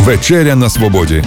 Вечеря 0.00 0.54
на 0.56 0.70
свободі. 0.70 1.24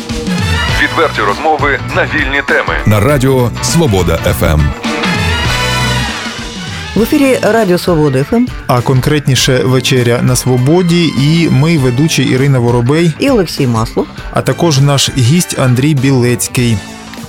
Відверті 0.83 1.21
розмови 1.21 1.79
на 1.95 2.03
вільні 2.03 2.41
теми. 2.47 2.73
На 2.85 2.99
радіо 2.99 3.51
Свобода 3.61 4.17
ФМ. 4.17 4.61
В 6.95 7.01
ефірі 7.01 7.39
Радіо 7.43 7.77
Свобода 7.77 8.23
ФМ 8.23 8.45
А 8.67 8.81
конкретніше 8.81 9.57
вечеря 9.63 10.19
на 10.21 10.35
свободі. 10.35 11.05
І 11.05 11.49
ми, 11.51 11.77
ведучі 11.77 12.23
Ірина 12.23 12.59
Воробей, 12.59 13.13
і 13.19 13.29
Олексій 13.29 13.67
Маслов. 13.67 14.07
а 14.33 14.41
також 14.41 14.79
наш 14.79 15.09
гість 15.17 15.59
Андрій 15.59 15.93
Білецький. 15.93 16.77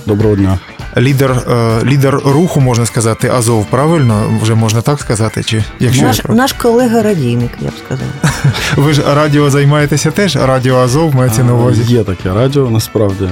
Доброго 0.05 0.35
дня. 0.35 0.59
Лідер, 0.97 1.31
е, 1.31 1.79
лідер 1.85 2.15
руху, 2.25 2.61
можна 2.61 2.85
сказати, 2.85 3.29
Азов, 3.29 3.65
правильно? 3.65 4.39
Вже 4.41 4.55
можна 4.55 4.81
так 4.81 4.99
сказати? 4.99 5.43
Чи 5.43 5.63
якщо 5.79 6.05
Наш, 6.05 6.21
я 6.29 6.35
наш 6.35 6.53
колега 6.53 7.01
радійник, 7.01 7.51
я 7.61 7.69
б 7.69 7.73
сказала. 7.85 8.09
ви 8.75 8.93
ж 8.93 9.01
радіо 9.15 9.49
займаєтеся 9.49 10.11
теж? 10.11 10.35
Радіо 10.35 10.77
Азов 10.77 11.15
мається 11.15 11.43
на 11.43 11.53
увазі. 11.53 11.93
Є 11.93 12.03
таке 12.03 12.33
радіо, 12.33 12.69
насправді, 12.69 13.29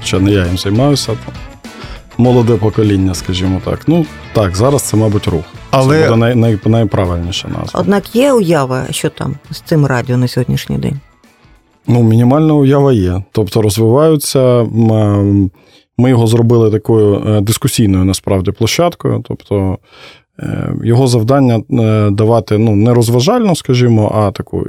хоча 0.00 0.18
не 0.18 0.30
я 0.30 0.46
їм 0.46 0.58
займаюся. 0.58 1.06
Там. 1.06 1.34
Молоде 2.18 2.54
покоління, 2.54 3.14
скажімо 3.14 3.60
так. 3.64 3.80
Ну 3.86 4.06
так, 4.32 4.56
зараз 4.56 4.82
це, 4.82 4.96
мабуть, 4.96 5.28
рух. 5.28 5.44
Але- 5.70 5.98
Це 6.02 6.04
буде 6.04 6.16
най, 6.16 6.34
най, 6.34 6.58
найправильніша 6.64 7.48
назва. 7.48 7.80
Однак 7.80 8.16
є 8.16 8.32
уява, 8.32 8.84
що 8.90 9.10
там 9.10 9.34
з 9.50 9.60
цим 9.60 9.86
радіо 9.86 10.16
на 10.16 10.28
сьогоднішній 10.28 10.78
день. 10.78 11.00
Ну, 11.86 12.02
мінімальна 12.02 12.54
уява 12.54 12.92
є. 12.92 13.22
Тобто 13.32 13.62
розвиваються. 13.62 14.66
Ми 15.98 16.10
його 16.10 16.26
зробили 16.26 16.70
такою 16.70 17.22
е, 17.26 17.40
дискусійною 17.40 18.04
насправді 18.04 18.50
площадкою. 18.50 19.24
Тобто 19.28 19.78
е, 20.40 20.74
його 20.84 21.06
завдання 21.06 21.62
е, 21.70 22.10
давати 22.10 22.58
ну, 22.58 22.76
не 22.76 22.94
розважально, 22.94 23.54
скажімо, 23.54 24.12
а 24.14 24.30
таку 24.30 24.66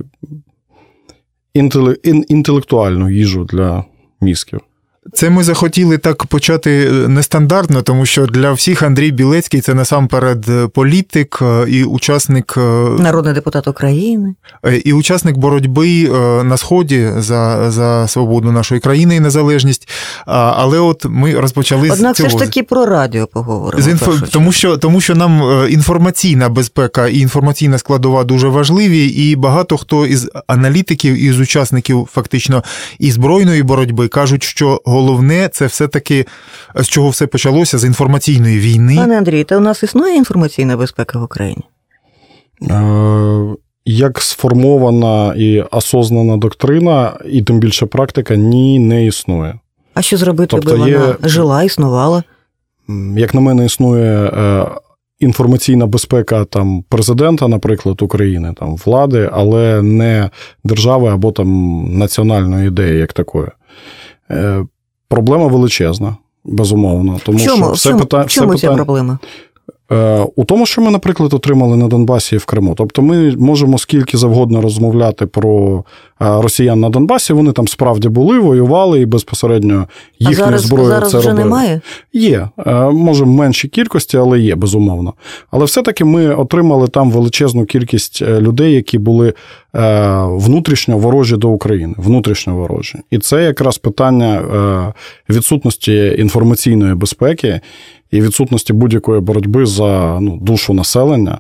інтелектуальну 2.28 3.10
їжу 3.10 3.44
для 3.44 3.84
мізків. 4.22 4.60
Це 5.14 5.30
ми 5.30 5.44
захотіли 5.44 5.98
так 5.98 6.26
почати 6.26 6.88
е, 6.88 6.92
нестандартно, 6.92 7.82
тому 7.82 8.06
що 8.06 8.26
для 8.26 8.52
всіх 8.52 8.84
Андрій 8.84 9.12
Білецький 9.12 9.62
це 9.62 9.74
насамперед 9.74 10.46
е, 10.50 10.68
політик 10.68 11.40
е, 11.42 11.66
і 11.70 11.84
учасник 11.84 12.58
Народний 13.00 13.34
депутат 13.34 13.68
України. 13.68 14.36
І 14.84 14.94
учасник 14.94 15.38
боротьби 15.38 16.10
на 16.44 16.58
сході 16.58 17.10
за, 17.18 17.72
за 17.72 18.08
свободу 18.08 18.52
нашої 18.52 18.82
країни 18.82 19.16
і 19.16 19.20
незалежність. 19.20 19.90
Але 20.26 20.80
от 20.80 21.06
ми 21.06 21.40
розпочали 21.40 21.90
Однак 21.92 22.16
з 22.16 22.20
все 22.20 22.30
цього. 22.30 22.40
ж 22.40 22.46
таки 22.46 22.64
про 22.64 22.86
радіо 22.86 23.28
поговоримо. 23.28 23.84
З 23.84 24.00
чергу. 24.00 24.28
тому, 24.32 24.52
що, 24.52 24.78
тому 24.78 25.02
що 25.02 25.16
нам 25.16 25.66
інформаційна 25.70 26.50
безпека 26.50 27.08
і 27.08 27.20
інформаційна 27.20 27.78
складова 27.78 28.24
дуже 28.24 28.48
важливі, 28.48 29.06
і 29.06 29.36
багато 29.36 29.78
хто 29.78 30.06
із 30.06 30.30
аналітиків 30.48 31.24
і 31.24 31.32
з 31.32 31.40
учасників 31.40 32.10
фактично 32.12 32.64
і 33.00 33.12
збройної 33.12 33.64
боротьби 33.64 34.08
кажуть, 34.08 34.44
що 34.44 34.82
головне 35.00 35.50
це 35.52 35.66
все-таки 35.66 36.26
з 36.76 36.88
чого 36.88 37.10
все 37.10 37.28
почалося 37.28 37.78
з 37.78 37.86
інформаційної 37.86 38.60
війни. 38.60 38.96
Пане 38.96 39.18
Андрій, 39.18 39.44
та 39.44 39.58
у 39.58 39.60
нас 39.60 39.84
існує 39.84 40.16
інформаційна 40.16 40.78
безпека 40.78 41.20
в 41.20 41.24
Україні? 41.24 41.64
Е, 42.70 43.56
Як 43.86 44.22
сформована 44.22 45.34
і 45.38 45.62
осознана 45.62 46.38
доктрина, 46.38 47.18
і 47.26 47.42
тим 47.42 47.60
більше 47.60 47.86
практика, 47.86 48.36
ні, 48.36 48.80
не 48.80 49.06
існує. 49.06 49.60
А 49.94 50.02
що 50.02 50.18
зробити, 50.18 50.48
Тобто 50.56 50.78
би 50.78 50.90
є- 50.90 50.98
вона 50.98 51.16
жила, 51.24 51.64
існувала? 51.64 52.24
Як 53.18 53.34
на 53.34 53.42
мене, 53.42 53.66
існує 53.66 54.26
е, 54.26 54.66
інформаційна 55.20 55.88
безпека 55.88 56.46
там 56.46 56.84
президента, 56.90 57.48
наприклад, 57.48 58.02
України, 58.02 58.54
там 58.60 58.76
влади, 58.76 59.30
але 59.34 59.82
не 59.82 60.30
держави 60.64 61.10
або 61.10 61.32
там 61.32 61.82
національної 61.98 62.68
ідеї, 62.68 63.00
як 63.00 63.14
такої. 63.14 63.48
Проблема 65.10 65.48
величезна, 65.48 66.16
безумовно. 66.46 67.20
Тому 67.26 67.40
чому, 67.40 67.64
що 67.64 67.72
все 67.72 67.90
чому, 67.90 68.00
пита... 68.00 68.22
в 68.22 68.28
чому 68.28 68.50
все 68.50 68.58
ця 68.58 68.68
питання... 68.68 68.76
проблема? 68.86 69.20
Е, 69.92 70.26
У 70.36 70.44
тому, 70.46 70.66
що 70.66 70.82
ми, 70.82 70.92
наприклад, 70.92 71.34
отримали 71.34 71.78
на 71.78 71.88
Донбасі 71.88 72.36
і 72.36 72.38
в 72.38 72.46
Криму. 72.46 72.74
Тобто 72.78 73.02
ми 73.02 73.36
можемо 73.38 73.78
скільки 73.78 74.18
завгодно 74.18 74.62
розмовляти 74.62 75.26
про 75.26 75.84
е, 76.22 76.42
росіян 76.42 76.80
на 76.80 76.90
Донбасі. 76.90 77.34
Вони 77.34 77.52
там 77.52 77.68
справді 77.68 78.10
були, 78.10 78.40
воювали 78.40 79.02
і 79.02 79.06
безпосередньо 79.06 79.88
А 79.88 80.30
їхня 80.30 80.36
зараз, 80.46 80.62
зброя 80.62 80.88
зараз 80.88 81.12
це 81.12 81.18
вже 81.18 81.30
робила. 81.30 81.46
немає? 81.46 81.82
Є, 82.14 82.50
е, 82.68 82.74
може 82.90 83.24
в 83.24 83.28
меншій 83.28 83.68
кількості, 83.68 84.18
але 84.18 84.40
є, 84.40 84.56
безумовно. 84.56 85.14
Але 85.52 85.66
все-таки 85.66 86.06
ми 86.06 86.36
отримали 86.36 86.88
там 86.88 87.12
величезну 87.12 87.66
кількість 87.66 88.22
людей, 88.22 88.74
які 88.74 88.98
були 88.98 89.34
внутрішньо 90.26 90.98
ворожі 90.98 91.38
до 91.38 91.50
України, 91.50 91.94
внутрішньо 91.98 92.56
ворожі. 92.56 93.00
І 93.12 93.20
це 93.20 93.44
якраз 93.44 93.78
питання 93.78 94.42
відсутності 95.30 96.16
інформаційної 96.18 96.96
безпеки 96.96 97.62
і 98.12 98.22
відсутності 98.22 98.74
будь-якої 98.74 99.22
боротьби 99.22 99.66
за 99.66 100.20
ну, 100.22 100.38
душу 100.38 100.74
населення, 100.74 101.40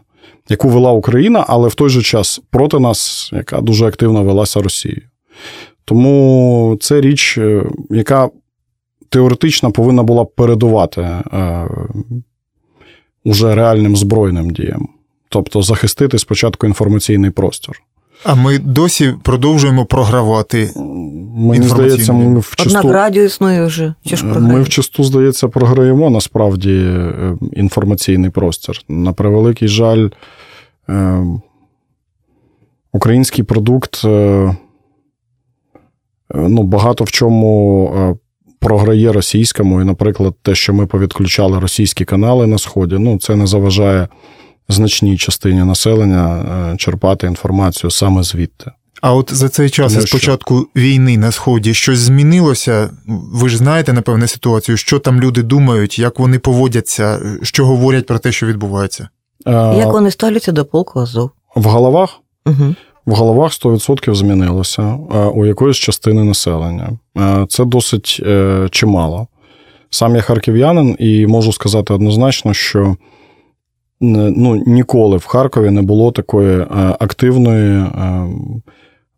яку 0.50 0.70
вела 0.70 0.92
Україна, 0.92 1.46
але 1.48 1.68
в 1.68 1.76
той 1.76 1.90
же 1.90 2.02
час 2.02 2.42
проти 2.50 2.80
нас, 2.80 3.30
яка 3.34 3.62
дуже 3.62 3.86
активно 3.86 4.24
велася 4.24 4.62
Росією. 4.62 5.02
Тому 5.86 6.78
це 6.82 7.02
річ, 7.02 7.38
е, 7.38 7.66
яка 7.90 8.30
теоретично 9.10 9.72
повинна 9.72 10.04
була 10.04 10.26
передувати 10.26 11.02
е, 11.02 11.68
уже 13.24 13.56
реальним 13.56 13.96
збройним 13.96 14.50
діям. 14.50 14.90
Тобто 15.30 15.62
захистити 15.62 16.18
спочатку 16.18 16.68
інформаційний 16.68 17.32
простір. 17.32 17.82
А 18.24 18.36
ми 18.36 18.60
досі 18.60 19.14
продовжуємо 19.24 19.86
програвати. 19.86 20.72
Мені 21.36 21.68
здається, 21.68 22.14
ми 22.14 22.26
Однак 22.26 22.44
вчасту, 22.44 22.92
радіо 22.92 23.24
існує 23.24 23.66
вже. 23.66 23.94
Чи 24.06 24.16
ж 24.16 24.26
ми 24.26 24.34
програє? 24.34 24.64
вчасту, 24.64 25.04
здається, 25.04 25.48
програємо 25.48 26.10
насправді 26.10 26.74
е, 26.74 27.38
інформаційний 27.54 28.30
простір. 28.30 28.82
На 28.90 29.14
превеликий 29.14 29.68
жаль, 29.68 30.10
е, 30.90 31.24
український 32.94 33.44
продукт 33.44 34.02
е, 34.06 34.56
ну, 36.36 36.64
багато 36.64 37.04
в 37.04 37.12
чому 37.12 37.86
е, 37.98 38.16
програє 38.60 39.12
російському. 39.12 39.82
І, 39.82 39.84
наприклад, 39.84 40.36
те, 40.42 40.56
що 40.56 40.74
ми 40.74 40.86
повідключали 40.86 41.60
російські 41.60 42.06
канали 42.06 42.48
на 42.48 42.58
Сході, 42.58 42.98
ну, 43.00 43.18
це 43.18 43.36
не 43.36 43.48
заважає 43.48 44.08
значній 44.70 45.18
частині 45.18 45.64
населення 45.64 46.46
е, 46.74 46.78
черпати 46.78 47.28
інформацію 47.28 47.92
саме 47.92 48.24
звідти. 48.24 48.72
А 49.02 49.14
от 49.14 49.34
за 49.34 49.50
цей 49.50 49.70
час 49.70 49.94
Тому 49.94 50.08
з 50.08 50.12
початку 50.12 50.68
війни 50.76 51.18
на 51.18 51.32
сході 51.32 51.74
щось 51.74 52.00
змінилося. 52.00 52.90
Ви 53.08 53.50
ж 53.50 53.58
знаєте, 53.58 53.94
напевне, 53.94 54.28
ситуацію, 54.28 54.78
що 54.78 55.00
там 55.00 55.22
люди 55.22 55.44
думають, 55.44 56.00
як 56.00 56.20
вони 56.20 56.40
поводяться, 56.40 57.20
що 57.44 57.66
говорять 57.66 58.06
про 58.06 58.20
те, 58.20 58.32
що 58.32 58.46
відбувається. 58.46 59.10
Е, 59.48 59.52
Як 59.78 59.94
вони 59.94 60.12
ставляться 60.12 60.52
до 60.52 60.66
полку 60.66 61.00
Азов? 61.00 61.32
В 61.56 61.64
головах 61.64 62.10
Угу. 62.46 62.76
в 63.06 63.14
головах 63.14 63.52
100% 63.52 64.16
змінилося 64.16 64.82
е, 64.82 65.18
у 65.18 65.46
якоїсь 65.46 65.78
частини 65.78 66.24
населення. 66.24 66.90
Це 67.50 67.66
досить 67.66 68.22
чимало. 68.72 69.28
Сам 69.90 70.16
я 70.16 70.22
харків'янин, 70.22 70.96
і 71.00 71.28
можу 71.28 71.54
сказати 71.54 71.94
однозначно, 71.94 72.54
що 72.54 72.96
ну, 74.02 74.64
ніколи 74.68 75.18
в 75.18 75.26
Харкові 75.26 75.70
не 75.70 75.82
було 75.82 76.12
такої 76.12 76.60
е, 76.60 76.66
активної 77.00 77.80
е, 77.80 78.28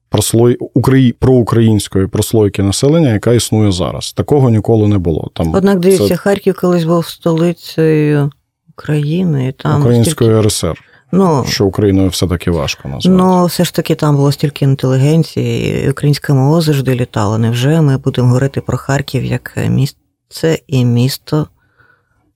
прослой... 0.10 0.58
Украї... 0.74 1.12
проукраїнської 1.12 2.08
прослойки 2.08 2.64
населення, 2.64 3.14
яка 3.14 3.34
існує 3.34 3.72
зараз. 3.72 4.14
Такого 4.14 4.50
ніколи 4.50 4.88
не 4.88 4.98
було. 4.98 5.32
Там 5.34 5.54
Однак, 5.56 5.80
дивіться, 5.80 6.08
це 6.08 6.16
Харків 6.16 6.56
колись 6.62 6.84
був 6.84 7.06
столицею 7.06 8.32
України. 8.70 9.48
І 9.48 9.52
там 9.52 9.82
Української 9.82 10.30
стільки- 10.30 10.48
РСР, 10.48 10.82
Ну, 11.12 11.46
що 11.48 11.66
Україною 11.66 12.10
все-таки 12.10 12.52
важко 12.52 12.90
назвати. 12.90 13.18
ну, 13.24 13.46
все 13.46 13.64
ж 13.64 13.74
таки 13.76 13.96
там 13.96 14.16
було 14.16 14.32
стільки 14.32 14.66
інтелігенції, 14.66 15.84
і 15.86 15.90
українська 15.90 16.34
мова 16.34 16.62
завжди 16.62 16.96
літала. 16.96 17.38
Невже 17.38 17.82
ми 17.82 17.98
будемо 17.98 18.28
говорити 18.28 18.62
про 18.62 18.78
Харків 18.78 19.26
як 19.26 19.58
місце 19.70 20.60
і 20.68 20.86
місто? 20.86 21.48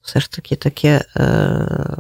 Все 0.02 0.20
ж 0.20 0.32
таки 0.32 0.56
таке 0.56 1.02
е- 1.18 1.98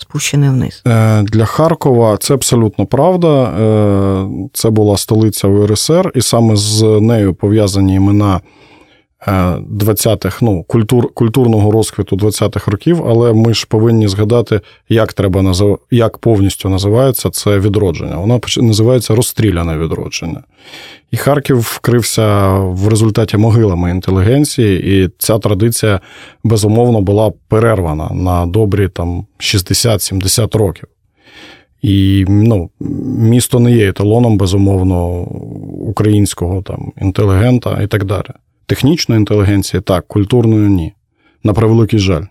спущене 0.00 0.50
вниз. 0.50 0.82
Е, 0.86 1.22
Для 1.22 1.44
Харкова 1.44 2.16
це 2.16 2.34
абсолютно 2.34 2.86
правда. 2.86 3.42
Е, 3.42 4.28
Це 4.52 4.70
була 4.70 4.96
столиця 4.96 5.48
УРСР, 5.48 6.12
і 6.14 6.20
саме 6.20 6.56
з 6.56 6.82
нею 6.82 7.34
пов'язані 7.34 7.94
імена 7.94 8.40
20-х, 9.26 10.38
ну, 10.42 10.62
культур, 10.62 11.14
культурного 11.14 11.70
розквіту 11.70 12.16
20-х 12.16 12.70
років, 12.70 13.04
але 13.08 13.32
ми 13.32 13.54
ж 13.54 13.66
повинні 13.68 14.08
згадати, 14.08 14.60
як 14.88 15.12
треба 15.12 15.42
назив... 15.42 15.78
як 15.90 16.18
повністю 16.18 16.68
називається 16.68 17.30
це 17.30 17.58
відродження. 17.58 18.16
Воно 18.16 18.40
називається 18.56 19.14
розстріляне 19.14 19.78
відродження. 19.78 20.42
І 21.10 21.16
Харків 21.16 21.58
вкрився 21.58 22.48
в 22.58 22.88
результаті 22.88 23.36
могилами 23.36 23.90
інтелігенції, 23.90 25.02
і 25.02 25.10
ця 25.18 25.38
традиція 25.38 26.00
безумовно 26.44 27.00
була 27.00 27.32
перервана 27.48 28.10
на 28.12 28.46
добрі 28.46 28.88
там 28.88 29.26
60-70 29.38 30.58
років. 30.58 30.88
І 31.82 32.24
ну, 32.28 32.70
місто 33.18 33.60
не 33.60 33.72
є 33.72 33.88
еталоном, 33.88 34.38
безумовно, 34.38 35.20
українського 35.88 36.62
там, 36.62 36.92
інтелігента 37.00 37.82
і 37.82 37.86
так 37.86 38.04
далі. 38.04 38.30
Технічної 38.70 39.18
інтелігенції 39.18 39.80
так, 39.80 40.08
культурної 40.08 40.68
ні. 40.68 40.92
На 41.44 41.52
превеликий 41.52 41.98
жаль. 41.98 42.22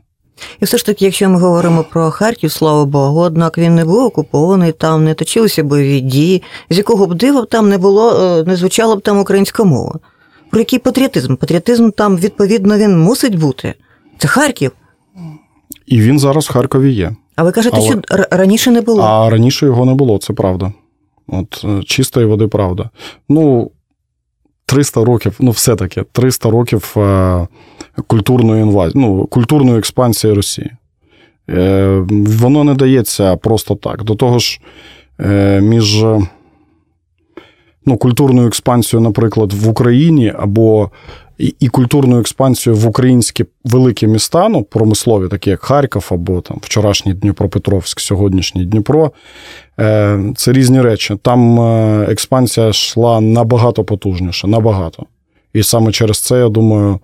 І 0.59 0.65
все 0.65 0.77
ж 0.77 0.85
таки, 0.85 1.05
якщо 1.05 1.29
ми 1.29 1.39
говоримо 1.39 1.83
про 1.83 2.11
Харків, 2.11 2.51
слава 2.51 2.85
Богу, 2.85 3.19
однак 3.19 3.57
він 3.57 3.75
не 3.75 3.85
був 3.85 4.03
окупований, 4.03 4.71
там 4.71 5.03
не 5.03 5.13
точилися 5.13 5.63
бойові 5.63 5.99
дії, 5.99 6.43
з 6.69 6.77
якого 6.77 7.07
б 7.07 7.13
дива 7.13 7.45
там 7.45 7.69
не 7.69 7.77
було, 7.77 8.11
е, 8.11 8.43
не 8.43 8.55
звучала 8.55 8.95
б 8.95 9.01
там 9.01 9.19
українська 9.19 9.63
мова. 9.63 9.99
Про 10.51 10.59
який 10.59 10.79
патріотизм? 10.79 11.35
Патріотизм 11.35 11.89
там, 11.89 12.17
відповідно, 12.17 12.77
він 12.77 12.99
мусить 12.99 13.35
бути. 13.35 13.73
Це 14.17 14.27
Харків. 14.27 14.71
І 15.85 16.01
він 16.01 16.19
зараз 16.19 16.45
в 16.49 16.51
Харкові 16.51 16.93
є. 16.93 17.15
А 17.35 17.43
ви 17.43 17.51
кажете, 17.51 17.77
Але- 17.77 17.87
що 17.87 18.01
раніше 18.31 18.71
не 18.71 18.81
було. 18.81 19.01
А 19.01 19.29
раніше 19.29 19.65
його 19.65 19.85
не 19.85 19.93
було, 19.93 20.17
це 20.17 20.33
правда. 20.33 20.73
От 21.27 21.65
е, 21.65 21.83
чистої 21.83 22.25
води 22.25 22.47
правда. 22.47 22.89
Ну, 23.29 23.71
300 24.69 25.03
років, 25.03 25.35
ну, 25.39 25.51
все-таки 25.51 26.03
300 26.11 26.49
років 26.49 26.93
е, 26.97 27.47
культурної 28.07 28.61
інвазії, 28.61 29.01
ну, 29.05 29.25
культурної 29.25 29.77
експансії 29.77 30.33
Росії. 30.33 30.71
Е, 31.49 32.03
воно 32.11 32.63
не 32.63 32.73
дається 32.73 33.35
просто 33.35 33.75
так. 33.75 34.03
До 34.03 34.15
того 34.15 34.39
ж, 34.39 34.59
е, 35.19 35.61
між 35.61 36.05
ну, 37.85 37.97
культурною 37.97 38.47
експансією, 38.47 39.03
наприклад, 39.07 39.53
в 39.53 39.69
Україні 39.69 40.33
або 40.39 40.91
і, 41.39 41.67
культурну 41.67 42.19
експансією 42.19 42.81
в 42.81 42.87
українські 42.87 43.45
великі 43.63 44.07
міста, 44.07 44.49
ну, 44.49 44.63
промислові, 44.63 45.27
такі 45.27 45.49
як 45.49 45.63
Харків 45.63 46.07
або 46.11 46.41
там 46.41 46.57
вчорашній 46.61 47.13
Дніпропетровськ, 47.13 47.99
сьогоднішній 47.99 48.65
Дніпро. 48.65 49.11
Е, 49.79 50.33
Це 50.35 50.51
різні 50.51 50.81
речі. 50.81 51.17
Там 51.21 51.59
е, 51.59 52.05
експансія 52.09 52.67
йшла 52.67 53.21
набагато 53.21 53.83
потужніше, 53.83 54.47
набагато. 54.47 55.05
І 55.53 55.63
саме 55.63 55.91
через 55.91 56.19
це, 56.19 56.39
я 56.39 56.49
думаю, 56.49 56.99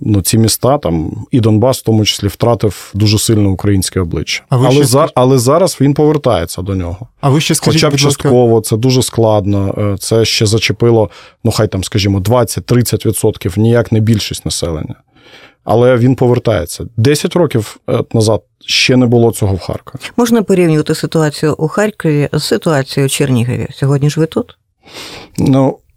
ну, 0.00 0.22
ці 0.22 0.38
міста, 0.38 0.78
там, 0.78 1.26
і 1.30 1.40
Донбас, 1.40 1.78
в 1.78 1.82
тому 1.82 2.04
числі, 2.04 2.28
втратив 2.28 2.90
дуже 2.94 3.18
сильно 3.18 3.50
українське 3.50 4.00
обличчя. 4.00 4.42
А 4.48 4.56
ви 4.56 4.66
Але, 4.66 4.74
ще 4.74 4.84
за, 4.84 5.08
але 5.14 5.38
зараз 5.38 5.76
він 5.80 5.94
повертається 5.94 6.62
до 6.62 6.74
нього. 6.74 7.08
А 7.20 7.30
ви 7.30 7.40
ще 7.40 7.54
скажіть, 7.54 7.82
Хоча 7.82 7.96
б 7.96 7.98
частково, 7.98 8.60
це 8.60 8.76
дуже 8.76 9.02
складно. 9.02 9.74
Е, 9.78 9.96
Це 9.98 10.24
ще 10.24 10.46
зачепило, 10.46 11.10
ну 11.44 11.50
хай 11.50 11.68
там, 11.68 11.84
скажімо, 11.84 12.18
20-30%, 12.20 13.58
ніяк 13.58 13.92
не 13.92 14.00
більшість 14.00 14.44
населення. 14.44 14.94
Але 15.64 15.96
він 15.96 16.14
повертається. 16.14 16.84
10 16.96 17.36
років 17.36 17.76
е, 17.88 18.04
назад 18.12 18.42
ще 18.66 18.96
не 18.96 19.06
було 19.06 19.32
цього 19.32 19.54
в 19.54 19.60
Харкові. 19.60 20.02
Можна 20.16 20.42
порівнювати 20.42 20.94
ситуацію 20.94 21.54
у 21.58 21.68
Харкові 21.68 22.28
з 22.32 22.42
ситуацією 22.42 23.06
у 23.06 23.08
Чернігові. 23.08 23.68
Сьогодні 23.72 24.10
ж 24.10 24.20
ви 24.20 24.26
тут? 24.26 24.58
Ну, 25.38 25.78
е, 25.78 25.89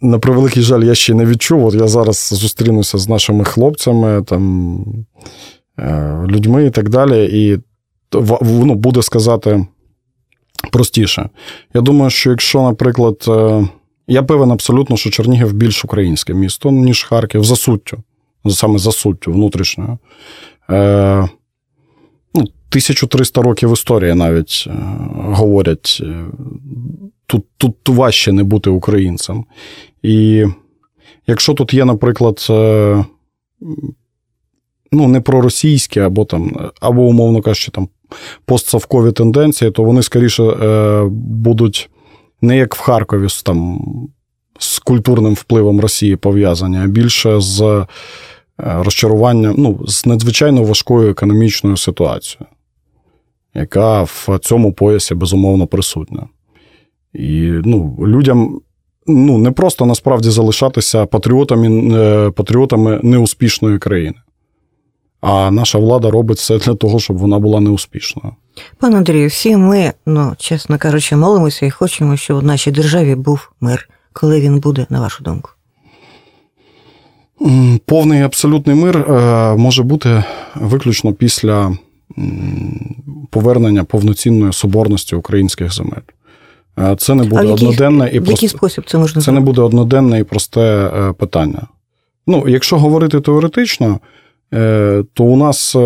на 0.00 0.18
превеликий 0.20 0.62
жаль, 0.62 0.82
я 0.82 0.94
ще 0.94 1.14
не 1.14 1.26
відчув. 1.26 1.66
От 1.66 1.74
я 1.74 1.88
зараз 1.88 2.28
зустрінуся 2.32 2.98
з 2.98 3.08
нашими 3.08 3.44
хлопцями, 3.44 4.22
там, 4.22 4.84
е, 5.78 6.18
людьми 6.28 6.66
і 6.66 6.70
так 6.70 6.88
далі, 6.88 7.28
і 7.32 7.58
ну, 8.42 8.74
буде 8.74 9.02
сказати 9.02 9.66
простіше. 10.72 11.28
Я 11.74 11.80
думаю, 11.80 12.10
що 12.10 12.30
якщо, 12.30 12.62
наприклад, 12.62 13.24
е, 13.28 13.68
я 14.08 14.22
певен 14.22 14.50
абсолютно, 14.50 14.96
що 14.96 15.10
Чернігів 15.10 15.52
більш 15.52 15.84
українське 15.84 16.34
місто, 16.34 16.70
ніж 16.70 17.04
Харків, 17.04 17.44
за 17.44 17.56
суттю, 17.56 18.02
саме 18.48 18.78
за 18.78 18.92
суттю 18.92 19.32
внутрішньою. 19.32 19.98
Е, 20.70 21.28
ну, 22.34 22.40
1300 22.40 23.42
років 23.42 23.72
історії 23.72 24.14
навіть 24.14 24.64
е, 24.66 24.72
говорять. 25.14 26.02
Тут, 27.34 27.44
тут 27.56 27.88
важче 27.88 28.32
не 28.32 28.42
бути 28.42 28.70
українцем. 28.70 29.44
І 30.02 30.44
якщо 31.26 31.54
тут 31.54 31.74
є, 31.74 31.84
наприклад, 31.84 32.46
е, 32.50 33.04
ну, 34.92 35.08
не 35.08 35.20
проросійські, 35.20 36.00
або 36.00 36.24
там, 36.24 36.70
або, 36.80 37.02
умовно 37.02 37.42
кажучи, 37.42 37.70
там 37.70 37.88
постсавкові 38.44 39.12
тенденції, 39.12 39.70
то 39.70 39.82
вони 39.82 40.02
скоріше 40.02 40.42
е, 40.42 41.04
будуть 41.10 41.90
не 42.40 42.56
як 42.56 42.74
в 42.74 42.80
Харкові 42.80 43.26
там, 43.44 43.80
з 44.58 44.78
культурним 44.78 45.34
впливом 45.34 45.80
Росії 45.80 46.16
пов'язані, 46.16 46.78
а 46.78 46.86
більше 46.86 47.40
з 47.40 47.62
е, 47.62 47.86
розчаруванням, 48.56 49.54
ну, 49.58 49.80
з 49.86 50.06
надзвичайно 50.06 50.62
важкою 50.62 51.10
економічною 51.10 51.76
ситуацією, 51.76 52.46
яка 53.54 54.02
в 54.02 54.38
цьому 54.42 54.72
поясі 54.72 55.14
безумовно 55.14 55.66
присутня. 55.66 56.28
І 57.14 57.60
ну, 57.64 57.96
людям 58.00 58.60
ну, 59.06 59.38
не 59.38 59.50
просто 59.50 59.86
насправді 59.86 60.30
залишатися 60.30 61.06
патріотами, 61.06 61.94
е, 61.98 62.30
патріотами 62.30 63.00
неуспішної 63.02 63.78
країни. 63.78 64.16
А 65.20 65.50
наша 65.50 65.78
влада 65.78 66.10
робить 66.10 66.38
все 66.38 66.58
для 66.58 66.74
того, 66.74 66.98
щоб 66.98 67.18
вона 67.18 67.38
була 67.38 67.60
неуспішною. 67.60 68.34
Пане 68.78 68.96
Андрію, 68.96 69.28
всі 69.28 69.56
ми, 69.56 69.92
ну, 70.06 70.32
чесно 70.38 70.78
кажучи, 70.78 71.16
молимося 71.16 71.66
і 71.66 71.70
хочемо, 71.70 72.16
щоб 72.16 72.38
в 72.38 72.44
нашій 72.44 72.70
державі 72.70 73.14
був 73.14 73.52
мир. 73.60 73.88
Коли 74.12 74.40
він 74.40 74.60
буде, 74.60 74.86
на 74.90 75.00
вашу 75.00 75.24
думку? 75.24 75.50
Повний 77.86 78.22
абсолютний 78.22 78.76
мир 78.76 78.96
е, 78.96 79.54
може 79.56 79.82
бути 79.82 80.24
виключно 80.54 81.12
після 81.12 81.76
повернення 83.30 83.84
повноцінної 83.84 84.52
соборності 84.52 85.16
українських 85.16 85.74
земель. 85.74 86.13
Е, 86.78 86.96
Це 86.98 87.14
не 87.14 87.24
буде 87.24 87.42
в 87.42 87.48
який- 87.48 87.68
одноденне 87.68 88.10
і 88.12 88.20
в 88.20 88.28
який 88.28 88.48
спосіб 88.48 88.84
це 88.86 88.98
можна 88.98 89.22
Це 89.22 89.32
не 89.32 89.40
буде 89.40 89.60
одноденне 89.60 90.20
і 90.20 90.24
просте 90.24 90.60
е, 90.60 91.12
питання. 91.12 91.66
Ну, 92.26 92.44
якщо 92.48 92.78
говорити 92.78 93.20
теоретично, 93.20 93.98
е, 94.54 95.04
то 95.14 95.24
у 95.24 95.36
нас 95.36 95.76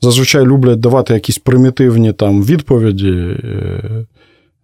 зазвичай 0.00 0.44
люблять 0.44 0.80
давати 0.80 1.14
якісь 1.14 1.38
примітивні 1.38 2.12
там 2.12 2.42
відповіді. 2.42 3.36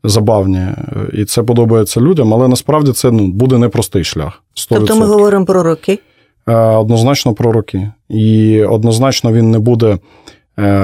Забавні, 0.05 0.67
і 1.13 1.25
це 1.25 1.43
подобається 1.43 2.01
людям, 2.01 2.35
але 2.35 2.49
насправді 2.49 2.93
це 2.93 3.11
ну, 3.11 3.27
буде 3.27 3.59
непростий 3.59 4.05
шлях. 4.05 4.43
100%. 4.55 4.67
Тобто 4.69 4.97
ми 4.97 5.07
говоримо 5.07 5.45
про 5.45 5.63
роки. 5.63 5.99
Однозначно 6.47 7.35
про 7.35 7.53
роки. 7.53 7.91
І 8.09 8.63
однозначно 8.63 9.33
він 9.33 9.51
не 9.51 9.59
буде, 9.59 9.99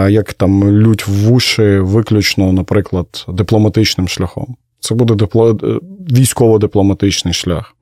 як 0.08 0.32
там 0.32 0.64
лють 0.64 1.08
в 1.08 1.10
вуші, 1.12 1.78
виключно, 1.78 2.52
наприклад, 2.52 3.24
дипломатичним 3.28 4.08
шляхом. 4.08 4.56
Це 4.80 4.94
буде 4.94 5.14
дипло... 5.14 5.58
е, 5.62 5.78
військово-дипломатичний 6.12 7.34
шлях. 7.34 7.76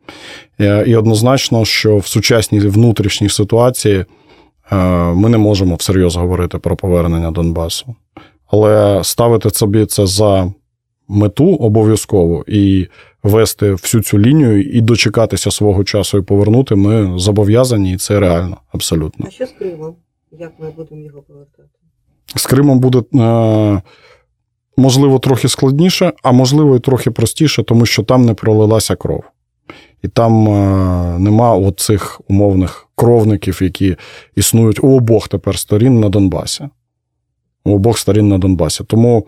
Е, 0.60 0.84
І 0.86 0.96
однозначно, 0.96 1.64
що 1.64 1.96
в 1.96 2.06
сучасній 2.06 2.58
внутрішній 2.60 3.28
ситуації 3.28 4.04
е, 4.72 4.76
ми 5.14 5.28
не 5.28 5.38
можемо 5.38 5.74
всерйоз 5.74 6.16
говорити 6.16 6.58
про 6.58 6.76
повернення 6.76 7.30
Донбасу. 7.30 7.94
Але 8.46 9.04
ставити 9.04 9.50
собі 9.50 9.86
це 9.86 10.06
за 10.06 10.52
мету 11.08 11.54
обов'язково 11.54 12.44
і 12.48 12.86
вести 13.22 13.72
всю 13.72 14.02
цю 14.02 14.18
лінію 14.18 14.62
і 14.62 14.80
дочекатися 14.80 15.50
свого 15.50 15.84
часу 15.84 16.18
і 16.18 16.22
повернути, 16.22 16.74
ми 16.74 17.18
зобов'язані, 17.18 17.92
і 17.92 17.96
це 17.96 18.20
реально, 18.20 18.56
абсолютно. 18.72 19.26
А 19.28 19.30
що 19.30 19.46
з 19.46 19.50
Кримом? 19.50 19.94
Як 20.38 20.52
ми 20.58 20.70
будемо 20.70 21.02
його 21.02 21.22
повертати? 21.22 21.68
З 22.34 22.46
Кримом 22.46 22.80
буде 22.80 22.98
е, 22.98 23.82
можливо 24.76 25.18
трохи 25.18 25.48
складніше, 25.48 26.12
а 26.22 26.32
можливо 26.32 26.76
і 26.76 26.80
трохи 26.80 27.10
простіше, 27.10 27.62
тому 27.62 27.86
що 27.86 28.02
там 28.02 28.24
не 28.24 28.34
пролилася 28.34 28.96
кров. 28.96 29.24
І 30.02 30.08
там 30.08 30.48
е, 30.48 31.18
нема 31.18 31.54
оцих 31.54 32.20
умовних 32.28 32.88
кровників, 32.94 33.58
які 33.62 33.96
існують 34.36 34.84
у 34.84 34.96
обох 34.96 35.28
тепер 35.28 35.58
сторін 35.58 36.00
на 36.00 36.08
Донбасі. 36.08 36.68
У 37.64 37.74
обох 37.74 37.98
сторін 37.98 38.28
на 38.28 38.38
Донбасі. 38.38 38.84
Тому 38.84 39.26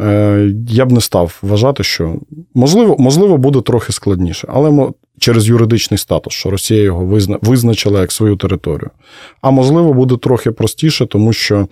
е, 0.00 0.50
я 0.68 0.84
б 0.84 0.92
не 0.92 1.00
став 1.00 1.38
вважати, 1.42 1.82
що 1.82 2.16
можливо, 2.54 2.96
можливо 2.98 3.38
буде 3.38 3.60
трохи 3.60 3.92
складніше, 3.92 4.48
але 4.50 4.92
через 5.18 5.48
юридичний 5.48 5.98
статус, 5.98 6.32
що 6.32 6.50
Росія 6.50 6.82
його 6.82 7.04
визна, 7.04 7.38
визначила 7.42 8.00
як 8.00 8.12
свою 8.12 8.36
територію. 8.36 8.90
А 9.40 9.50
можливо, 9.50 9.92
буде 9.92 10.16
трохи 10.16 10.50
простіше, 10.50 11.06
тому 11.06 11.32
що 11.32 11.68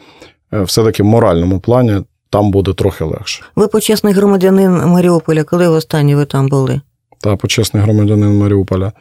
все-таки 0.52 1.02
в 1.02 1.06
моральному 1.06 1.60
плані 1.60 2.02
там 2.30 2.50
буде 2.50 2.72
трохи 2.72 3.04
легше. 3.04 3.42
Ви 3.56 3.68
почесний 3.68 4.14
громадянин 4.14 4.70
Маріуполя, 4.72 5.44
коли 5.44 5.68
востаннє 5.68 6.16
ви 6.16 6.24
там 6.24 6.48
були? 6.48 6.80
Та 7.20 7.36
почесний 7.36 7.82
громадянин 7.82 8.38
Маріуполя. 8.38 8.92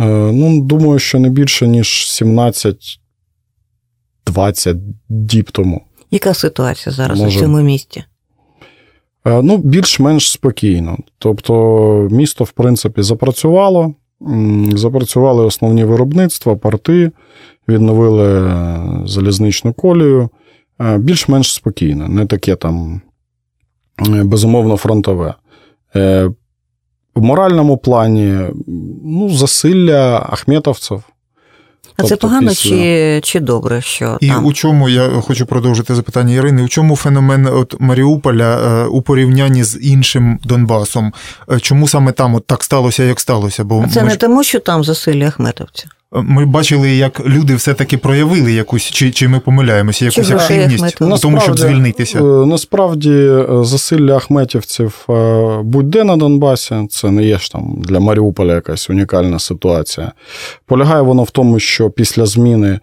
Е, 0.00 0.06
ну, 0.32 0.60
думаю, 0.62 0.98
що 0.98 1.18
не 1.18 1.28
більше, 1.28 1.68
ніж 1.68 1.86
17-20 4.26 4.76
діб 5.08 5.50
тому. 5.50 5.82
Яка 6.10 6.34
ситуація 6.34 6.92
зараз 6.94 7.20
Може. 7.20 7.38
у 7.38 7.42
цьому 7.42 7.60
місті? 7.60 8.04
Е, 9.26 9.42
Ну, 9.42 9.56
більш-менш 9.58 10.30
спокійно. 10.30 10.98
Тобто, 11.18 12.08
місто, 12.10 12.44
в 12.44 12.50
принципі, 12.50 13.02
запрацювало. 13.02 13.94
Запрацювали 14.74 15.44
основні 15.44 15.84
виробництва, 15.84 16.56
порти, 16.56 17.10
відновили 17.68 18.48
е, 18.48 18.80
залізничну 19.06 19.72
колію. 19.72 20.28
Е, 20.80 20.98
більш-менш 20.98 21.54
спокійне, 21.54 22.08
не 22.08 22.26
таке 22.26 22.56
там 22.56 23.00
е, 24.08 24.24
безумовно 24.24 24.76
фронтове. 24.76 25.34
Е, 25.96 26.30
В 27.14 27.22
моральному 27.22 27.76
плані, 27.78 28.38
ну, 29.04 29.30
засилля 29.30 30.26
ахметовців. 30.30 31.02
А 31.96 32.02
це 32.02 32.08
Тобто 32.08 32.26
погано 32.28 32.48
після- 32.48 32.70
чи, 32.70 33.20
чи 33.24 33.40
добре, 33.40 33.80
що 33.82 34.18
І 34.20 34.28
там? 34.28 34.46
у 34.46 34.52
чому 34.52 34.88
я 34.88 35.08
хочу 35.08 35.46
продовжити 35.46 35.94
запитання 35.94 36.34
Ірини? 36.34 36.62
У 36.62 36.68
чому 36.68 36.96
феномен 36.96 37.46
от 37.46 37.74
Маріуполя 37.80 38.84
у 38.86 39.02
порівнянні 39.02 39.64
з 39.64 39.78
іншим 39.82 40.38
Донбасом? 40.44 41.12
Чому 41.60 41.88
саме 41.88 42.12
там 42.12 42.34
от 42.34 42.46
так 42.46 42.64
сталося, 42.64 43.02
як 43.04 43.20
сталося? 43.20 43.64
Бо 43.64 43.82
А 43.86 43.88
це 43.88 44.02
ми, 44.02 44.08
не 44.08 44.16
тому, 44.16 44.42
що 44.44 44.60
там 44.60 44.84
засилля 44.84 45.26
ахметовців. 45.26 45.90
Ми 46.12 46.46
бачили, 46.46 46.90
як 46.90 47.26
люди 47.26 47.54
все-таки 47.54 47.98
проявили 47.98 48.52
якусь, 48.52 48.82
чи, 48.82 49.10
чи 49.10 49.28
ми 49.28 49.40
помиляємося, 49.40 50.04
якусь 50.04 50.28
Чого? 50.28 50.40
активність 50.40 51.02
у 51.02 51.18
тому, 51.18 51.40
щоб 51.40 51.58
звільнитися. 51.58 52.18
Е, 52.18 52.22
Насправді 52.22 53.10
е, 53.10 53.46
засилля 53.62 54.16
ахметівців 54.16 55.06
е, 55.10 55.60
будь-де 55.62 56.04
на 56.04 56.16
Донбасі, 56.16 56.86
це 56.90 57.10
не 57.10 57.24
є 57.24 57.38
ж 57.38 57.52
там 57.52 57.74
для 57.78 58.00
Маріуполя 58.00 58.54
якась 58.54 58.90
унікальна 58.90 59.38
ситуація. 59.38 60.12
Полягає 60.66 61.02
воно 61.02 61.22
в 61.22 61.30
тому, 61.30 61.58
що 61.58 61.90
після 61.90 62.26
зміни 62.26 62.80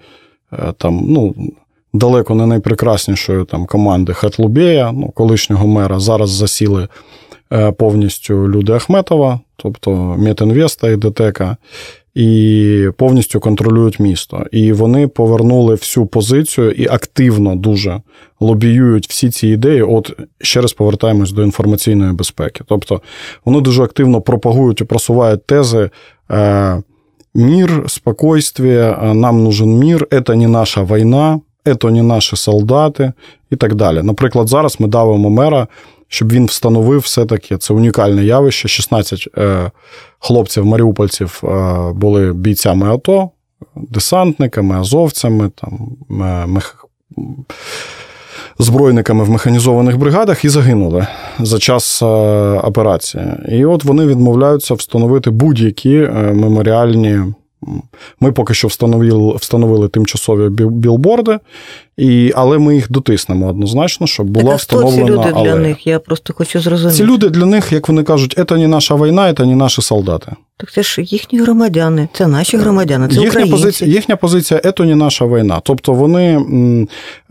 там, 0.77 1.05
ну, 1.07 1.36
далеко 1.93 2.36
не 2.36 2.46
найпрекраснішої 2.46 3.46
там, 3.46 3.65
команди 3.65 4.13
Хатлубея, 4.13 4.91
ну, 4.91 5.10
колишнього 5.10 5.67
мера, 5.67 6.00
зараз 6.00 6.29
засіли 6.29 6.88
повністю 7.77 8.50
люди 8.50 8.74
Ахметова, 8.74 9.39
тобто 9.55 9.91
Метінвеста 10.17 10.89
і 10.89 10.96
ДТЕКа. 10.96 11.57
І 12.17 12.89
повністю 12.97 13.39
контролюють 13.39 14.00
місто. 14.00 14.45
І 14.51 14.74
вони 14.74 15.07
повернули 15.07 15.75
всю 15.75 16.05
позицію 16.05 16.71
і 16.71 16.88
активно 16.88 17.55
дуже 17.55 18.01
лобіюють 18.39 19.09
всі 19.09 19.29
ці 19.29 19.47
ідеї. 19.47 19.81
От 19.81 20.19
ще 20.41 20.62
раз 20.62 20.74
повертаємось 20.74 21.31
до 21.31 21.43
інформаційної 21.43 22.13
безпеки. 22.13 22.63
Тобто 22.67 23.01
вони 23.45 23.62
дуже 23.62 23.83
активно 23.83 24.21
пропагують 24.21 24.81
і 24.81 24.83
просувають 24.83 25.45
тези. 25.45 25.89
Е, 26.31 26.83
Мир, 27.36 27.83
спокойствие, 27.88 28.97
нам 29.13 29.43
нужен 29.43 29.69
мир, 29.69 30.07
це 30.27 30.36
не 30.36 30.47
наша 30.47 30.83
війна, 30.83 31.39
це 31.81 31.91
не 31.91 32.03
наші 32.03 32.36
солдати 32.36 33.12
і 33.51 33.55
так 33.55 33.75
далі. 33.75 34.03
Наприклад, 34.03 34.47
зараз 34.47 34.79
ми 34.79 34.88
давимо 34.88 35.29
мера, 35.29 35.67
щоб 36.07 36.31
він 36.31 36.45
встановив 36.45 36.99
все-таки 36.99 37.57
це 37.57 37.73
унікальне 37.73 38.25
явище. 38.25 38.67
16 38.67 39.27
е, 39.37 39.71
хлопців, 40.19 40.65
маріупольців 40.65 41.41
е, 41.43 41.47
були 41.93 42.33
бійцями 42.33 42.93
АТО, 42.93 43.29
десантниками, 43.75 44.79
азовцями, 44.79 45.51
там, 45.55 45.97
мех... 46.47 46.85
збройниками 48.59 49.23
в 49.23 49.29
механізованих 49.29 49.97
бригадах 49.97 50.45
і 50.45 50.49
загинули 50.49 51.07
за 51.39 51.59
час 51.59 52.01
е, 52.01 52.05
операції. 52.63 53.25
І 53.49 53.65
от 53.65 53.83
вони 53.83 54.05
відмовляються 54.05 54.73
встановити 54.73 55.29
будь-які 55.29 55.95
е, 55.95 56.11
меморіальні. 56.33 57.19
Ми 58.19 58.31
поки 58.31 58.53
що 58.53 58.67
встановили, 58.67 59.35
встановили 59.35 59.87
тимчасові 59.87 60.49
білборди, 60.49 61.39
і, 61.98 62.32
але 62.36 62.58
ми 62.58 62.75
їх 62.75 62.92
дотиснемо 62.92 63.48
однозначно, 63.48 64.08
щоб 64.08 64.27
була 64.27 64.46
так, 64.46 64.54
а 64.54 64.58
хто 64.58 64.84
ці 64.84 64.88
встановлена 64.88 65.27
люди 65.27 65.44
для 65.44 65.56
них? 65.56 65.88
Я 65.88 66.00
просто 66.00 66.34
хочу 66.34 66.60
зрозуміти. 66.60 66.98
Ці 66.98 67.04
люди 67.04 67.30
для 67.30 67.46
них, 67.46 67.72
як 67.72 67.88
вони 67.88 68.04
кажуть, 68.04 68.39
це 68.50 68.58
не 68.58 68.68
наша 68.68 68.96
війна, 68.96 69.34
це 69.34 69.46
не 69.46 69.56
наші 69.56 69.82
солдати. 69.82 70.32
Так 70.60 70.72
це 70.72 70.84
ж 70.84 71.01
їхні 71.01 71.39
громадяни, 71.39 72.08
це 72.13 72.27
наші 72.27 72.58
громадяни, 72.58 73.08
це 73.08 73.13
їхня 73.13 73.30
українці. 73.30 73.51
позиція, 73.51 73.92
їхня 73.92 74.16
позиція 74.16 74.60
це 74.77 74.86
не 74.86 74.96
наша 74.96 75.25
війна. 75.25 75.62
Тобто 75.63 75.94
вони 75.94 76.46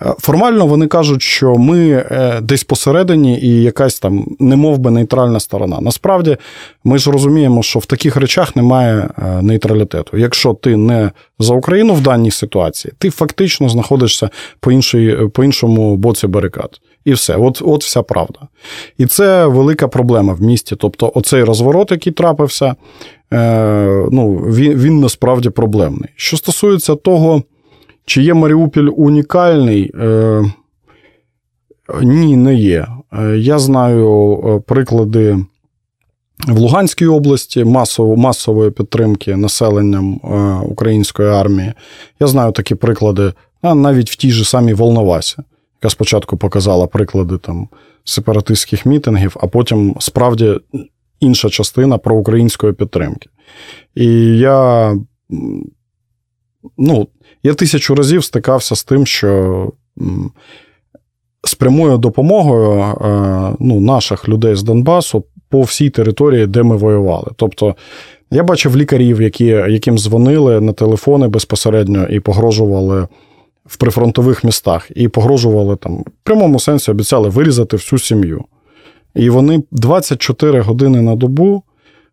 е, 0.01 0.15
формально 0.19 0.67
вони 0.67 0.87
кажуть, 0.87 1.23
що 1.23 1.55
ми 1.55 1.89
е, 1.89 2.41
десь 2.43 2.65
посередині 2.65 3.41
і 3.41 3.63
якась 3.63 3.99
там 3.99 4.27
немов 4.39 4.79
би 4.79 4.91
нейтральна 4.91 5.41
сторона. 5.41 5.81
Насправді, 5.81 6.37
ми 6.85 6.99
ж 6.99 7.11
розуміємо, 7.11 7.63
що 7.63 7.79
в 7.79 7.87
таких 7.87 8.17
речах 8.17 8.57
немає 8.57 9.09
е, 9.19 9.43
нейтралітету. 9.43 10.17
Якщо 10.17 10.55
ти 10.55 10.77
не 10.77 11.11
за 11.39 11.55
Україну 11.55 11.95
в 11.95 12.01
даній 12.01 12.31
ситуації, 12.31 12.95
ти 12.99 13.11
фактично 13.11 13.69
знаходишся 13.69 14.31
по 14.61 14.73
іншій, 14.73 15.19
по 15.35 15.45
іншому 15.45 15.97
боці 15.97 16.27
барикад. 16.27 16.81
І 17.05 17.13
все, 17.13 17.37
от, 17.37 17.63
от 17.65 17.85
вся 17.85 18.03
правда. 18.03 18.39
І 18.99 19.07
це 19.07 19.47
велика 19.47 19.89
проблема 19.89 20.33
в 20.35 20.43
місті. 20.43 20.77
Тобто, 20.77 21.13
оцей 21.15 21.45
розворот, 21.45 21.91
який 21.91 22.13
трапився, 22.13 22.75
е, 23.33 24.07
ну, 24.13 24.35
він, 24.35 24.75
він 24.75 25.01
насправді 25.01 25.51
проблемний. 25.51 26.09
Що 26.17 26.37
стосується 26.37 26.95
того, 26.95 27.43
чи 28.05 28.23
є 28.23 28.35
Маріуполь 28.35 28.89
унікальний, 28.97 29.93
е, 30.01 30.43
ні, 32.03 32.37
не 32.37 32.55
є. 32.55 32.87
Е, 33.13 33.37
Я 33.39 33.59
знаю 33.59 34.33
е, 34.47 34.61
приклади 34.69 35.39
в 36.49 36.59
Луганській 36.59 37.07
області 37.07 37.65
масово, 37.65 38.17
масової 38.17 38.71
підтримки 38.71 39.37
населенням 39.37 40.21
е, 40.25 40.37
української 40.67 41.29
армії. 41.29 41.73
Я 42.21 42.27
знаю 42.27 42.53
такі 42.53 42.75
приклади 42.75 43.33
а 43.63 43.75
навіть 43.75 44.11
в 44.11 44.17
тій 44.17 44.31
же 44.31 44.45
самій 44.45 44.75
Волновасі, 44.75 45.37
яка 45.81 45.91
спочатку 45.91 46.37
показала 46.37 46.87
приклади 46.87 47.39
там 47.39 47.69
сепаратистських 48.05 48.87
мітингів, 48.87 49.37
а 49.41 49.47
потім 49.47 49.97
справді 49.99 50.61
інша 51.21 51.51
частина 51.51 51.99
проукраїнської 51.99 52.73
підтримки. 52.73 53.29
І 53.95 54.07
я, 54.39 54.93
ну, 56.79 57.09
я 57.43 57.55
тисячу 57.55 57.95
разів 57.95 58.25
стикався 58.25 58.77
з 58.77 58.85
тим, 58.85 59.07
що 59.07 59.73
з 61.45 61.55
прямою 61.55 61.99
допомогою 61.99 62.81
е, 62.81 63.57
ну, 63.61 63.81
наших 63.81 64.29
людей 64.29 64.55
з 64.55 64.63
Донбасу 64.63 65.25
по 65.49 65.63
всій 65.63 65.91
території, 65.91 66.47
де 66.47 66.63
ми 66.63 66.77
воювали. 66.77 67.31
Тобто 67.37 67.77
я 68.31 68.43
бачив 68.43 68.77
лікарів, 68.77 69.23
які, 69.23 69.45
яким 69.47 69.99
дзвонили 69.99 70.61
на 70.61 70.73
телефони 70.73 71.29
безпосередньо 71.29 72.07
і 72.07 72.21
погрожували 72.21 73.09
в 73.67 73.77
прифронтових 73.77 74.45
містах, 74.45 74.91
і 74.95 75.09
погрожували 75.09 75.77
там 75.77 75.97
в 75.97 76.05
прямому 76.23 76.61
сенсі 76.61 76.91
обіцяли 76.91 77.29
вирізати 77.29 77.77
всю 77.77 77.99
сім'ю. 77.99 78.45
І 79.15 79.31
вони 79.31 79.63
24 79.71 80.61
години 80.61 81.03
на 81.03 81.17
добу 81.17 81.63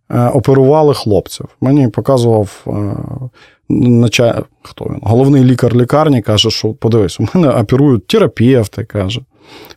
е, 0.10 0.28
оперували 0.28 0.94
хлопців. 0.94 1.46
Мені 1.62 1.88
показував 1.88 2.66
е, 2.68 4.42
хто 4.62 4.86
він? 4.86 5.00
головний 5.02 5.44
лікар 5.44 5.76
лікарні, 5.76 6.22
каже, 6.22 6.50
що 6.50 6.74
подивись, 6.74 7.20
у 7.20 7.28
мене 7.34 7.50
оперують 7.50 8.08
терапевти, 8.08 8.84
каже. 8.84 9.22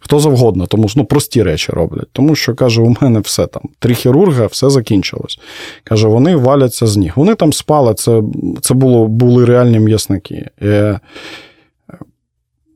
Хто 0.00 0.20
завгодно, 0.20 0.66
тому 0.66 0.88
що 0.88 1.00
ну, 1.00 1.06
прості 1.06 1.42
речі 1.42 1.72
роблять. 1.72 2.08
Тому 2.12 2.34
що, 2.34 2.54
каже, 2.54 2.82
у 2.82 2.96
мене 3.00 3.20
все 3.20 3.46
там. 3.46 3.62
Три 3.78 3.94
хірурга, 3.94 4.46
все 4.46 4.70
закінчилось. 4.70 5.38
Каже, 5.84 6.08
вони 6.08 6.36
валяться 6.36 6.86
з 6.86 6.96
ніг. 6.96 7.12
Вони 7.16 7.34
там 7.34 7.52
спали, 7.52 7.94
це 7.94 8.22
це 8.62 8.74
було, 8.74 9.06
були 9.06 9.44
реальні 9.44 9.78
м'ясники. 9.78 10.50
Е, 10.62 11.00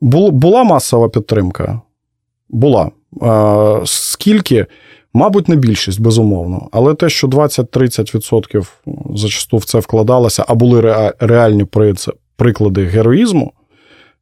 бу- 0.01 0.31
була 0.31 0.63
масова 0.63 1.09
підтримка? 1.09 1.81
Була. 2.49 2.91
Е, 3.21 3.81
скільки? 3.85 4.65
Мабуть, 5.13 5.47
не 5.49 5.55
більшість, 5.55 6.01
безумовно. 6.01 6.69
Але 6.71 6.93
те, 6.93 7.09
що 7.09 7.27
20-30% 7.27 8.65
зачасту 9.15 9.57
в 9.57 9.65
це 9.65 9.79
вкладалося, 9.79 10.45
а 10.47 10.55
були 10.55 10.81
ре- 10.81 11.13
реальні 11.19 11.65
приклади 12.35 12.85
героїзму 12.85 13.53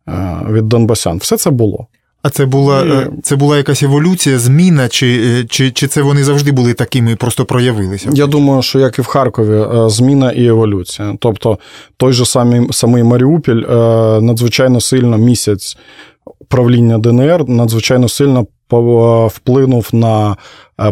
е, 0.08 0.40
від 0.50 0.68
Донбасян, 0.68 1.18
все 1.18 1.38
це 1.38 1.50
було. 1.50 1.88
А 2.22 2.30
це 2.30 2.46
була, 2.46 2.84
е, 2.84 3.10
це 3.24 3.36
була 3.36 3.58
якась 3.58 3.84
еволюція, 3.84 4.40
зміна, 4.40 4.88
чи, 4.90 5.22
е, 5.24 5.46
чи, 5.50 5.72
чи 5.72 5.88
це 5.88 6.02
вони 6.02 6.24
завжди 6.24 6.52
були 6.52 6.74
такими 6.74 7.12
і 7.12 7.16
просто 7.16 7.46
проявилися? 7.46 8.10
Я 8.14 8.28
думаю, 8.28 8.62
що 8.62 8.80
як 8.80 9.00
і 9.00 9.02
в 9.02 9.06
Харкові, 9.06 9.86
е, 9.86 9.90
зміна 9.90 10.32
і 10.32 10.46
еволюція. 10.46 11.16
Тобто, 11.20 11.60
той 11.98 12.14
же 12.14 12.26
самий, 12.26 12.68
самий 12.72 13.04
Маріуполь 13.04 13.64
е, 13.64 14.22
надзвичайно 14.22 14.82
сильно 14.82 15.18
місяць 15.18 15.78
правління 16.48 16.98
ДНР 16.98 17.50
надзвичайно 17.50 18.10
сильно 18.10 18.48
вплинув 19.28 19.90
на 19.94 20.36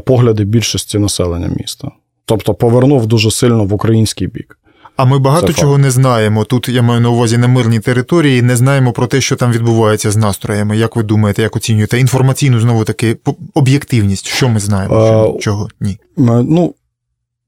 погляди 0.06 0.44
більшості 0.44 1.00
населення 1.00 1.48
міста. 1.48 1.92
Тобто 2.26 2.54
повернув 2.54 3.08
дуже 3.08 3.32
сильно 3.32 3.66
в 3.66 3.74
український 3.74 4.28
бік. 4.28 4.57
А 4.98 5.06
ми 5.06 5.20
багато 5.20 5.48
Це 5.48 5.54
чого 5.54 5.72
факт. 5.74 5.84
не 5.84 5.92
знаємо. 5.92 6.44
Тут 6.44 6.70
я 6.70 6.82
маю 6.82 7.02
на 7.02 7.10
увазі 7.10 7.38
на 7.38 7.48
мирній 7.48 7.80
території, 7.80 8.42
не 8.42 8.56
знаємо 8.56 8.92
про 8.92 9.08
те, 9.08 9.22
що 9.22 9.36
там 9.36 9.52
відбувається 9.52 10.12
з 10.12 10.18
настроями. 10.18 10.78
Як 10.78 10.96
ви 10.96 11.04
думаєте, 11.04 11.42
як 11.42 11.56
оцінюєте 11.56 12.00
інформаційну 12.00 12.60
знову 12.60 12.84
таки 12.84 13.18
об'єктивність? 13.54 14.28
Що 14.28 14.50
ми 14.50 14.60
знаємо? 14.60 15.06
Що, 15.06 15.36
А, 15.38 15.40
чого 15.40 15.68
ні? 15.82 15.98
Ну, 16.18 16.74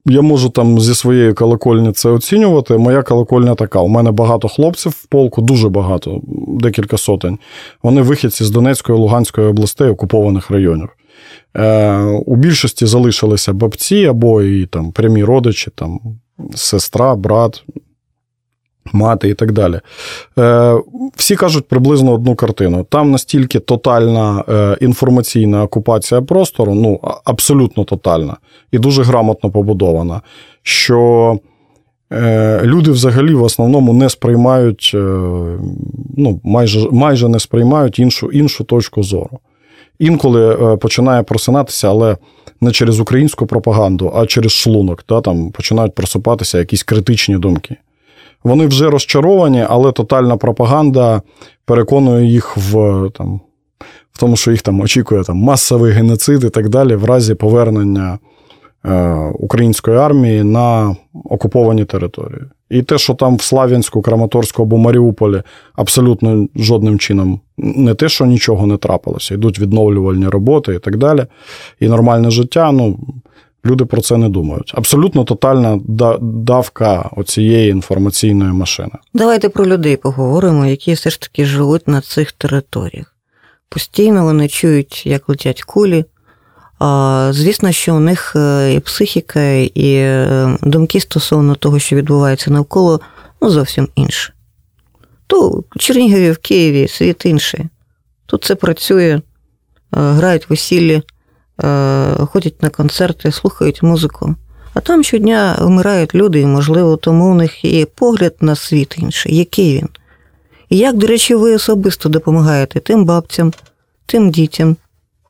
я 0.06 0.22
можу 0.22 0.50
там 0.50 0.80
зі 0.80 0.96
своєї 0.96 1.34
колокольні 1.34 1.92
це 1.92 2.10
оцінювати. 2.10 2.78
Моя 2.78 3.02
колокольня 3.02 3.56
така. 3.56 3.80
У 3.80 3.88
мене 3.88 4.12
багато 4.12 4.48
хлопців 4.48 4.92
в 4.92 5.06
полку, 5.06 5.42
дуже 5.42 5.70
багато, 5.70 6.22
декілька 6.48 6.98
сотень. 6.98 7.40
Вони 7.84 8.02
вихідці 8.02 8.44
з 8.44 8.50
Донецької 8.50 9.00
Луганської 9.00 9.48
областей, 9.48 9.90
окупованих 9.90 10.52
районів. 10.52 10.90
Е, 11.58 12.02
у 12.26 12.36
більшості 12.36 12.86
залишилися 12.86 13.54
бабці 13.54 14.06
або 14.06 14.42
і 14.42 14.66
там 14.66 14.92
прямі 14.92 15.24
родичі, 15.24 15.72
там, 15.76 16.00
сестра, 16.56 17.16
брат. 17.16 17.64
мати 18.94 19.30
і 19.30 19.34
так 19.34 19.52
далі. 19.52 19.80
Е, 20.38 20.76
Всі 21.16 21.36
кажуть 21.36 21.68
приблизно 21.68 22.14
одну 22.14 22.36
картину. 22.36 22.86
Там 22.90 23.12
настільки 23.12 23.60
тотальна 23.60 24.44
е, 24.50 24.78
інформаційна 24.82 25.64
окупація 25.64 26.22
простору, 26.22 26.76
ну, 26.76 27.00
абсолютно 27.24 27.84
тотальна 27.84 28.38
і 28.72 28.80
дуже 28.80 29.04
грамотно 29.04 29.52
побудована, 29.52 30.22
що 30.64 31.40
люди 32.62 32.92
взагалі 32.92 33.34
в 33.34 33.44
основному 33.44 33.94
не 33.94 34.10
сприймають, 34.10 34.92
ну, 36.18 36.42
майже 36.44 36.90
майже 36.92 37.30
не 37.30 37.40
сприймають 37.40 38.00
іншу, 38.00 38.32
іншу 38.32 38.64
точку 38.64 39.04
зору. 39.04 39.40
Інколи 40.00 40.74
е, 40.74 40.78
починає 40.78 41.24
просинатися, 41.24 41.90
але 41.90 42.18
не 42.62 42.72
через 42.72 43.00
українську 43.00 43.46
пропаганду, 43.46 44.12
а 44.16 44.26
через 44.26 44.52
шлунок. 44.52 45.04
Та, 45.04 45.22
там 45.22 45.52
Починають 45.52 45.96
просипатися 45.96 46.58
якісь 46.58 46.84
критичні 46.84 47.38
думки. 47.38 47.78
Вони 48.44 48.68
вже 48.68 48.90
розчаровані, 48.90 49.66
але 49.70 49.92
тотальна 49.92 50.38
пропаганда 50.38 51.22
переконує 51.66 52.26
їх 52.26 52.58
в 52.58 52.72
там, 53.10 53.42
в 54.12 54.20
тому, 54.20 54.36
що 54.36 54.52
їх 54.52 54.62
там 54.62 54.82
очікує 54.82 55.24
там, 55.24 55.38
масовий 55.38 55.92
геноцид 55.92 56.44
і 56.44 56.50
так 56.50 56.70
далі, 56.70 56.96
в 56.96 57.06
разі 57.06 57.36
повернення 57.36 58.20
е, 58.86 59.14
української 59.40 59.98
армії 59.98 60.44
на 60.44 60.96
окуповані 61.14 61.86
території. 61.86 62.42
І 62.70 62.82
те, 62.82 62.98
що 62.98 63.14
там 63.14 63.36
в 63.36 63.42
Слав'янську, 63.42 64.02
Краматорську 64.02 64.62
або 64.62 64.78
Маріуполі 64.78 65.42
абсолютно 65.74 66.48
жодним 66.56 67.00
чином 67.00 67.40
не 67.58 67.94
те, 67.94 68.10
що 68.10 68.26
нічого 68.26 68.68
не 68.68 68.78
трапилося, 68.78 69.34
йдуть 69.34 69.60
відновлювальні 69.60 70.28
роботи 70.28 70.76
і 70.76 70.80
так 70.80 70.98
далі. 70.98 71.26
І 71.80 71.88
нормальне 71.88 72.32
життя, 72.32 72.72
ну. 72.72 73.00
Люди 73.66 73.86
про 73.86 74.02
це 74.02 74.18
не 74.18 74.30
думають. 74.30 74.74
Абсолютно 74.76 75.24
тотальна 75.24 75.80
давка 76.22 77.10
оцієї 77.16 77.72
інформаційної 77.72 78.52
машини. 78.52 78.92
Давайте 79.14 79.50
про 79.50 79.66
людей 79.66 79.98
поговоримо, 79.98 80.66
які 80.66 80.94
все 80.94 81.10
ж 81.10 81.22
таки 81.22 81.46
живуть 81.46 81.88
на 81.88 82.02
цих 82.02 82.32
територіях. 82.32 83.16
Постійно 83.70 84.24
вони 84.24 84.48
чують, 84.48 85.06
як 85.06 85.30
летять 85.30 85.64
кулі. 85.64 86.06
Звісно, 87.30 87.72
що 87.72 87.96
у 87.96 88.00
них 88.00 88.34
е, 88.36 88.74
і 88.74 88.80
психіка, 88.80 89.52
і 89.54 89.94
е, 89.94 90.58
думки 90.62 91.00
стосовно 91.00 91.56
того, 91.56 91.80
що 91.80 91.96
відбувається 91.96 92.52
навколо, 92.52 93.00
ну 93.42 93.50
зовсім 93.50 93.88
інше. 93.96 94.34
То 95.28 95.64
в 95.76 95.80
Чернігові, 95.80 96.32
в 96.32 96.38
Києві 96.38 96.88
світ 96.88 97.26
інший. 97.26 97.66
Тут 98.26 98.44
це 98.44 98.56
працює, 98.56 99.10
е, 99.16 99.22
грають 99.92 100.50
весіллі. 100.50 101.02
Ходять 102.18 102.64
на 102.64 102.70
концерти, 102.70 103.32
слухають 103.32 103.84
музику. 103.84 104.36
А 104.74 104.80
там 104.80 105.04
щодня 105.04 105.58
вмирають 105.62 106.16
люди, 106.16 106.40
і, 106.40 106.46
можливо, 106.46 106.98
тому 106.98 107.32
у 107.32 107.34
них 107.34 107.66
і 107.66 107.88
погляд 107.96 108.36
на 108.42 108.56
світ 108.56 108.96
інший, 108.98 109.38
який 109.38 109.78
він. 109.78 109.90
І 110.70 110.78
як, 110.78 110.98
до 110.98 111.08
речі, 111.08 111.36
ви 111.36 111.56
особисто 111.56 112.10
допомагаєте 112.10 112.80
тим 112.80 113.06
бабцям, 113.06 113.54
тим 114.06 114.32
дітям, 114.32 114.76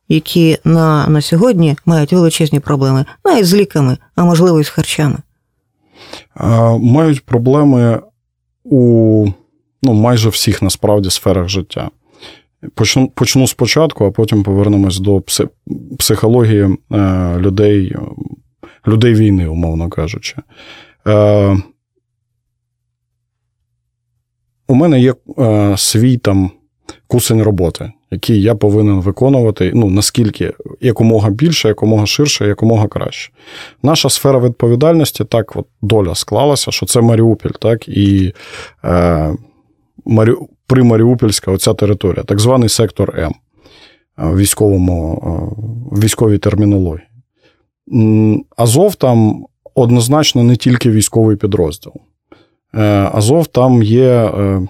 які 0.09 0.57
на 0.63 1.07
на 1.07 1.21
сьогодні 1.21 1.77
мають 1.85 2.13
величезні 2.13 2.59
проблеми, 2.59 3.05
навіть 3.25 3.45
з 3.45 3.53
ліками, 3.53 3.97
а 4.15 4.23
можливо, 4.23 4.59
і 4.59 4.63
з 4.63 4.69
харчами? 4.69 5.17
Мають 6.79 7.25
проблеми 7.25 8.01
у 8.63 9.27
ну, 9.83 9.93
майже 9.93 10.29
всіх 10.29 10.61
насправді 10.61 11.09
сферах 11.09 11.49
життя. 11.49 11.89
Почну 12.75 13.09
почну 13.09 13.47
спочатку, 13.47 14.05
а 14.05 14.11
потім 14.11 14.43
повернемось 14.43 14.99
до 14.99 15.23
психології 15.97 16.77
е, 16.91 17.37
людей 17.37 17.95
людей 18.87 19.13
війни, 19.13 19.47
умовно 19.47 19.89
кажучи. 19.89 20.35
Е, 21.07 21.57
у 24.67 24.75
мене 24.75 24.99
є 24.99 25.13
е, 25.37 25.77
свій 25.77 26.17
там 26.17 26.51
кусень 27.09 27.43
роботи, 27.43 27.91
який 28.11 28.41
я 28.41 28.55
повинен 28.55 29.01
виконувати 29.01 29.71
ну, 29.75 29.89
наскільки 29.89 30.53
якомога 30.81 31.29
більше, 31.29 31.67
якомога 31.67 32.05
ширше, 32.05 32.47
якомога 32.47 32.87
краще. 32.87 33.31
Наша 33.83 34.09
сфера 34.09 34.39
відповідальності 34.39 35.23
так 35.23 35.55
от 35.55 35.65
доля 35.81 36.15
склалася, 36.15 36.71
що 36.71 36.85
це 36.85 37.01
Маріуполь, 37.01 37.51
так, 37.59 37.87
і 37.87 38.33
е, 38.83 39.33
Марі 40.05 40.33
примаріупольська 40.67 41.51
оця 41.51 41.73
територія, 41.73 42.23
так 42.23 42.39
званий 42.39 42.69
сектор 42.69 43.19
М 43.19 43.33
в 44.17 44.37
військовому, 44.37 45.15
в 45.91 45.99
військовій 45.99 46.37
термінології. 46.37 47.07
Азов 48.57 48.95
там 48.95 49.45
однозначно 49.75 50.43
не 50.43 50.55
тільки 50.55 50.91
військовий 50.91 51.35
підрозділ. 51.35 51.93
Е, 52.75 53.09
Азов 53.13 53.47
там 53.47 53.83
є 53.83 54.09
е, 54.09 54.67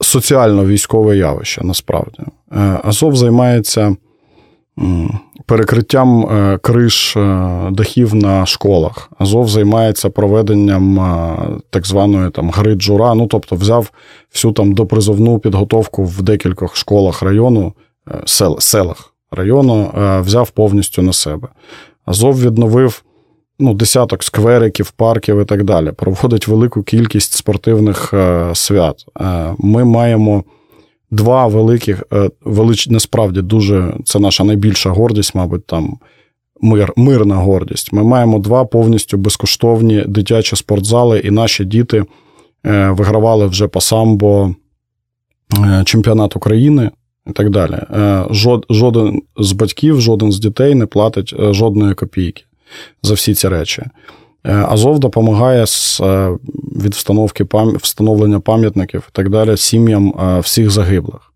соціально-військове 0.00 1.16
явище 1.16 1.60
насправді. 1.64 2.22
Е, 2.52 2.80
Азов 2.84 3.16
займається 3.16 3.96
перекриттям 5.46 6.26
е, 6.26 6.58
криш 6.58 7.16
е, 7.16 7.48
дахів 7.70 8.14
на 8.14 8.46
школах. 8.46 9.10
Азов 9.18 9.48
займається 9.48 10.10
проведенням 10.10 10.96
так 11.70 11.86
званої 11.86 12.30
там 12.30 12.50
гри 12.50 12.74
джура. 12.74 13.14
Ну 13.14 13.26
тобто, 13.26 13.56
взяв 13.56 13.90
всю 14.32 14.52
там 14.52 14.72
допризовну 14.72 15.38
підготовку 15.38 16.04
в 16.04 16.22
декількох 16.22 16.76
школах 16.76 17.22
району, 17.22 17.72
сел, 18.24 18.60
селах 18.60 19.12
району, 19.30 19.90
взяв 20.24 20.50
повністю 20.50 21.02
на 21.02 21.12
себе. 21.12 21.48
Азов 22.04 22.40
відновив. 22.40 23.02
Ну, 23.58 23.74
десяток 23.74 24.22
сквериків, 24.22 24.90
парків 24.90 25.40
і 25.40 25.44
так 25.44 25.64
далі. 25.64 25.92
Проводить 25.92 26.48
велику 26.48 26.82
кількість 26.82 27.32
спортивних 27.32 28.14
свят. 28.54 29.04
Ми 29.58 29.84
маємо 29.84 30.44
два 31.10 31.46
великих, 31.46 32.04
е, 32.12 32.30
велич, 32.44 32.88
насправді 32.88 33.42
дуже 33.42 33.94
це 34.04 34.18
наша 34.18 34.44
найбільша 34.44 34.90
гордість, 34.90 35.34
мабуть, 35.34 35.66
там 35.66 35.98
мир, 36.60 36.92
мирна 36.96 37.36
гордість. 37.36 37.92
Ми 37.92 38.04
маємо 38.04 38.38
два 38.38 38.64
повністю 38.64 39.16
безкоштовні 39.16 40.04
дитячі 40.06 40.56
спортзали, 40.56 41.18
і 41.18 41.30
наші 41.30 41.64
діти 41.64 42.04
е, 42.66 42.90
вигравали 42.90 43.46
вже 43.46 43.68
по 43.68 43.80
самбо 43.80 44.54
е, 45.58 45.82
чемпіонат 45.84 46.36
України. 46.36 46.90
І 47.26 47.32
так 47.32 47.50
далі. 47.50 47.78
Жоден 48.70 49.22
з 49.36 49.52
батьків, 49.52 50.00
жоден 50.00 50.32
з 50.32 50.38
дітей 50.38 50.74
не 50.74 50.86
платить 50.86 51.34
жодної 51.52 51.94
копійки 51.94 52.44
за 53.02 53.14
всі 53.14 53.34
ці 53.34 53.48
речі. 53.48 53.82
Е, 54.46 54.64
Азов 54.68 54.98
допомагає 54.98 55.66
з 55.66 56.00
е, 56.00 56.36
від 56.76 56.94
встановки 56.94 57.46
встановлення 57.82 58.40
пам'ятників 58.40 59.02
і 59.08 59.12
так 59.12 59.30
далі 59.30 59.56
сім'ям 59.56 60.08
е, 60.08 60.40
всіх 60.40 60.70
загиблих. 60.70 61.32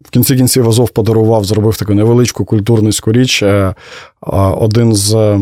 В 0.00 0.10
кінці 0.10 0.36
кінців 0.36 0.68
Азов 0.68 0.90
подарував, 0.90 1.44
зробив 1.44 1.76
таку 1.76 1.94
невеличку 1.94 2.44
культурницьку 2.44 3.12
річ. 3.12 3.44
Один 4.56 4.94
з 4.94 5.38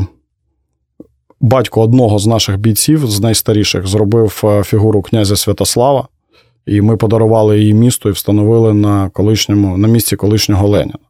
батько 1.40 1.82
одного 1.82 2.18
з 2.18 2.26
наших 2.26 2.58
бійців, 2.58 3.06
з 3.06 3.20
найстаріших, 3.20 3.86
зробив 3.86 4.62
фігуру 4.64 5.02
князя 5.02 5.36
Святослава, 5.36 6.08
і 6.66 6.80
ми 6.80 6.96
подарували 6.96 7.58
її 7.60 7.74
місту 7.74 8.08
і 8.08 8.12
встановили 8.12 8.74
на 8.74 9.10
колишньому, 9.10 9.78
на 9.78 9.88
місці 9.88 10.16
колишнього 10.16 10.68
Леніна. 10.68 11.07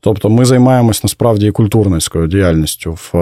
Тобто 0.00 0.28
ми 0.28 0.44
займаємось 0.44 1.04
насправді 1.04 1.46
і 1.46 1.50
культурницькою 1.50 2.26
діяльністю 2.26 2.92
в 2.92 3.12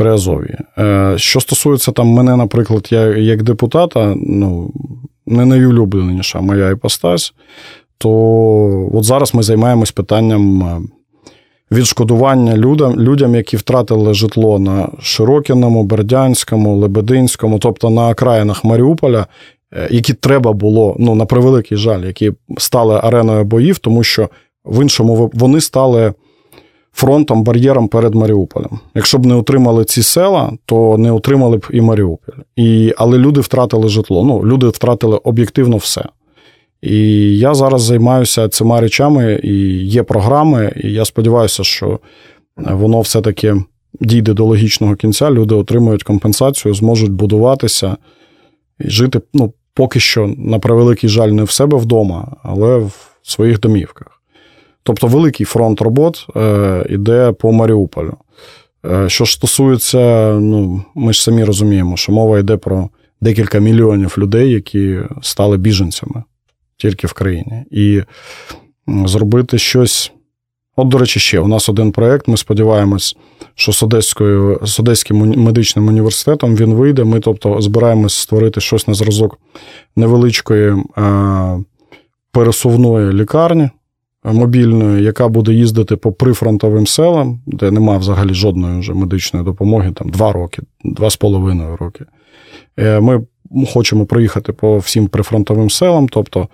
при 0.00 0.12
Азові. 0.12 0.56
Е, 0.78 1.14
що 1.16 1.40
стосується 1.40 1.92
там 1.92 2.06
мене, 2.06 2.36
наприклад, 2.36 2.88
я 2.90 3.06
як 3.06 3.42
депутата, 3.42 4.14
ну, 4.16 4.72
не 5.26 5.44
найулюбленіша 5.44 6.40
моя 6.40 6.70
іпостась, 6.70 7.34
то 7.98 8.10
от 8.92 9.04
зараз 9.04 9.34
ми 9.34 9.42
займаємось 9.42 9.92
питанням 9.92 10.62
е, 10.62 10.80
відшкодування 11.76 12.56
людям, 12.56 13.00
людям, 13.00 13.34
які 13.34 13.56
втратили 13.56 14.14
житло 14.14 14.58
на 14.58 14.88
Широкіному, 15.00 15.84
Бердянському, 15.84 16.76
Лебединському, 16.76 17.58
тобто 17.58 17.90
на 17.90 18.08
окраїнах 18.08 18.64
Маріуполя, 18.64 19.26
е, 19.72 19.88
які 19.90 20.12
треба 20.12 20.52
було, 20.52 20.96
ну, 20.98 21.14
на 21.14 21.24
превеликий 21.24 21.78
жаль, 21.78 22.02
які 22.02 22.32
стали 22.58 23.00
ареною 23.02 23.44
боїв, 23.44 23.78
тому 23.78 24.02
що 24.02 24.28
в 24.70 24.82
іншому 24.82 25.30
вони 25.34 25.60
стали 25.60 26.12
фронтом, 26.92 27.44
бар'єром 27.44 27.88
перед 27.88 28.14
Маріуполем. 28.14 28.80
Якщо 28.94 29.18
б 29.18 29.26
не 29.26 29.34
отримали 29.34 29.84
ці 29.84 30.02
села, 30.02 30.52
то 30.66 30.98
не 30.98 31.12
отримали 31.12 31.56
б 31.56 31.66
і 31.70 31.80
Маріуполь. 31.80 32.34
І, 32.56 32.94
Але 32.96 33.18
люди 33.18 33.40
втратили 33.40 33.88
житло. 33.88 34.24
Ну, 34.24 34.44
люди 34.44 34.68
втратили 34.68 35.16
об'єктивно 35.16 35.76
все. 35.76 36.04
І 36.82 36.98
я 37.38 37.54
зараз 37.54 37.82
займаюся 37.82 38.48
цими 38.48 38.80
речами, 38.80 39.40
і 39.42 39.54
є 39.86 40.02
програми, 40.02 40.72
і 40.84 40.92
я 40.92 41.04
сподіваюся, 41.04 41.64
що 41.64 41.98
воно 42.56 43.00
все-таки 43.00 43.56
дійде 44.00 44.32
до 44.34 44.44
логічного 44.44 44.94
кінця. 44.94 45.30
Люди 45.30 45.54
отримують 45.54 46.02
компенсацію, 46.02 46.74
зможуть 46.74 47.12
будуватися 47.12 47.96
і 48.78 48.90
жити, 48.90 49.20
ну, 49.34 49.52
поки 49.74 50.00
що, 50.00 50.34
на 50.38 50.58
превеликий 50.58 51.10
жаль, 51.10 51.28
не 51.28 51.42
в 51.42 51.50
себе 51.50 51.78
вдома, 51.78 52.36
але 52.42 52.76
в 52.76 53.10
своїх 53.22 53.60
домівках. 53.60 54.19
Тобто 54.82 55.06
великий 55.06 55.46
фронт 55.46 55.80
робот 55.80 56.26
е, 56.36 56.86
іде 56.90 57.32
по 57.32 57.52
Маріуполю. 57.52 58.14
Е, 58.86 59.08
Що 59.08 59.24
ж 59.24 59.32
стосується, 59.32 60.32
ну, 60.40 60.84
ми 60.94 61.12
ж 61.12 61.22
самі 61.22 61.44
розуміємо, 61.44 61.96
що 61.96 62.12
мова 62.12 62.38
йде 62.38 62.56
про 62.56 62.88
декілька 63.20 63.58
мільйонів 63.58 64.14
людей, 64.18 64.50
які 64.50 64.98
стали 65.22 65.56
біженцями 65.56 66.22
тільки 66.76 67.06
в 67.06 67.12
країні. 67.12 67.64
І 67.70 68.02
зробити 68.86 69.58
щось. 69.58 70.12
От, 70.76 70.88
до 70.88 70.98
речі, 70.98 71.20
ще 71.20 71.40
у 71.40 71.48
нас 71.48 71.68
один 71.68 71.92
проєкт. 71.92 72.28
Ми 72.28 72.36
сподіваємось, 72.36 73.16
що 73.54 73.72
з, 73.72 73.82
Одеською, 73.82 74.60
з 74.62 74.80
Одеським 74.80 75.16
медичним 75.18 75.88
університетом 75.88 76.56
він 76.56 76.74
вийде. 76.74 77.04
Ми, 77.04 77.20
тобто, 77.20 77.60
збираємось 77.60 78.14
створити 78.14 78.60
щось 78.60 78.88
на 78.88 78.94
зразок 78.94 79.38
невеличкої 79.96 80.74
е, 80.98 81.64
пересувної 82.32 83.12
лікарні 83.12 83.70
мобільної, 84.24 85.04
яка 85.04 85.28
буде 85.28 85.52
їздити 85.52 85.96
по 85.96 86.12
прифронтовим 86.12 86.86
селам, 86.86 87.40
де 87.46 87.70
немає 87.70 87.98
взагалі 87.98 88.34
жодної 88.34 88.80
вже 88.80 88.94
медичної 88.94 89.44
допомоги, 89.44 89.92
там 89.92 90.08
два 90.08 90.32
роки, 90.32 90.62
два 90.84 91.10
з 91.10 91.16
половиною 91.16 91.76
роки. 91.76 92.04
Е, 92.78 93.00
Ми 93.00 93.26
хочемо 93.72 94.06
проїхати 94.06 94.52
по 94.52 94.78
всім 94.78 95.08
прифронтовим 95.08 95.70
селам, 95.70 96.08
тобто 96.08 96.48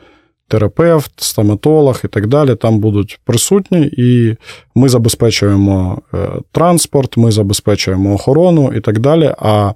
терапевт, 0.49 1.13
стоматолог 1.17 2.01
і 2.05 2.09
так 2.09 2.27
далі 2.27 2.55
там 2.55 2.79
будуть 2.79 3.21
присутні, 3.25 3.91
і 3.93 4.37
ми 4.75 4.89
забезпечуємо 4.89 6.03
е, 6.15 6.29
транспорт, 6.53 7.17
ми 7.17 7.33
забезпечуємо 7.33 8.15
охорону 8.15 8.73
і 8.73 8.81
так 8.81 8.99
далі. 8.99 9.35
А 9.39 9.73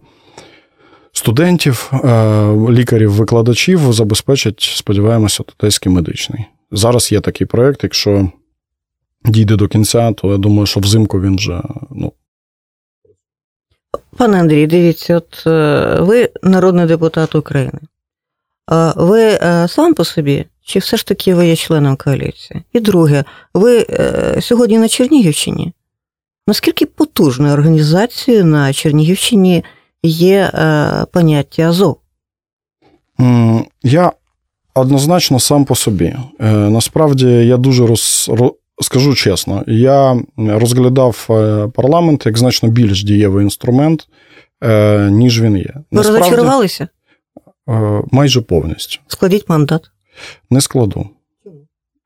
студентів, 1.12 1.92
е, 1.92 2.52
лікарів, 2.70 3.12
викладачів 3.12 3.92
забезпечать, 3.92 4.60
сподіваємося, 4.60 5.44
Одеський 5.58 5.92
медичний. 5.92 6.44
Зараз 6.70 7.12
є 7.12 7.20
такий 7.20 7.46
проєкт, 7.46 7.80
якщо 7.82 8.30
дійде 9.24 9.56
до 9.56 9.68
кінця, 9.68 10.12
то 10.12 10.32
я 10.32 10.38
думаю, 10.38 10.66
що 10.66 10.80
взимку 10.80 11.20
він 11.20 11.36
вже 11.36 11.62
ну, 11.90 12.12
Пане 14.16 14.40
Андрій, 14.40 14.66
дивіться, 14.66 15.16
от 15.16 15.44
е, 15.46 15.96
ви 16.00 16.30
народний 16.42 16.86
депутат 16.86 17.34
України. 17.34 17.80
Ви 18.96 19.22
е, 19.22 19.68
сам 19.68 19.94
по 19.94 20.04
собі, 20.04 20.44
чи 20.62 20.78
все 20.78 20.96
ж 20.96 21.06
таки 21.06 21.34
ви 21.34 21.46
є 21.46 21.56
членом 21.56 21.96
коаліції? 21.96 22.62
І 22.72 22.80
друге, 22.80 23.24
ви 23.54 23.86
е, 23.90 24.36
сьогодні 24.40 24.78
на 24.78 24.88
Чернігівщині. 24.88 25.72
Наскільки 26.46 26.86
потужною 26.86 27.52
організацією 27.52 28.44
на 28.44 28.72
Чернігівщині 28.72 29.64
є 30.02 30.50
е, 30.54 31.06
поняття 31.12 31.62
Азов? 31.62 32.00
Я 33.82 34.12
однозначно 34.74 35.40
сам 35.40 35.64
по 35.64 35.74
собі. 35.74 36.16
Е, 36.40 36.52
Насправді 36.52 37.26
я 37.26 37.56
дуже 37.56 37.86
роз, 37.86 38.30
скажу 38.82 39.14
чесно, 39.14 39.64
я 39.66 40.22
розглядав 40.36 41.26
е, 41.30 41.68
парламент 41.74 42.26
як 42.26 42.38
значно 42.38 42.68
більш 42.68 43.04
дієвий 43.04 43.44
інструмент, 43.44 44.08
е, 44.64 45.10
ніж 45.10 45.42
він 45.42 45.56
є. 45.56 45.74
Ви 45.90 46.02
розочарувалися? 46.02 46.88
майже 48.12 48.40
повністю. 48.40 49.00
Складіть 49.06 49.48
мандат. 49.48 49.90
Не 50.50 50.60
складу. 50.60 51.08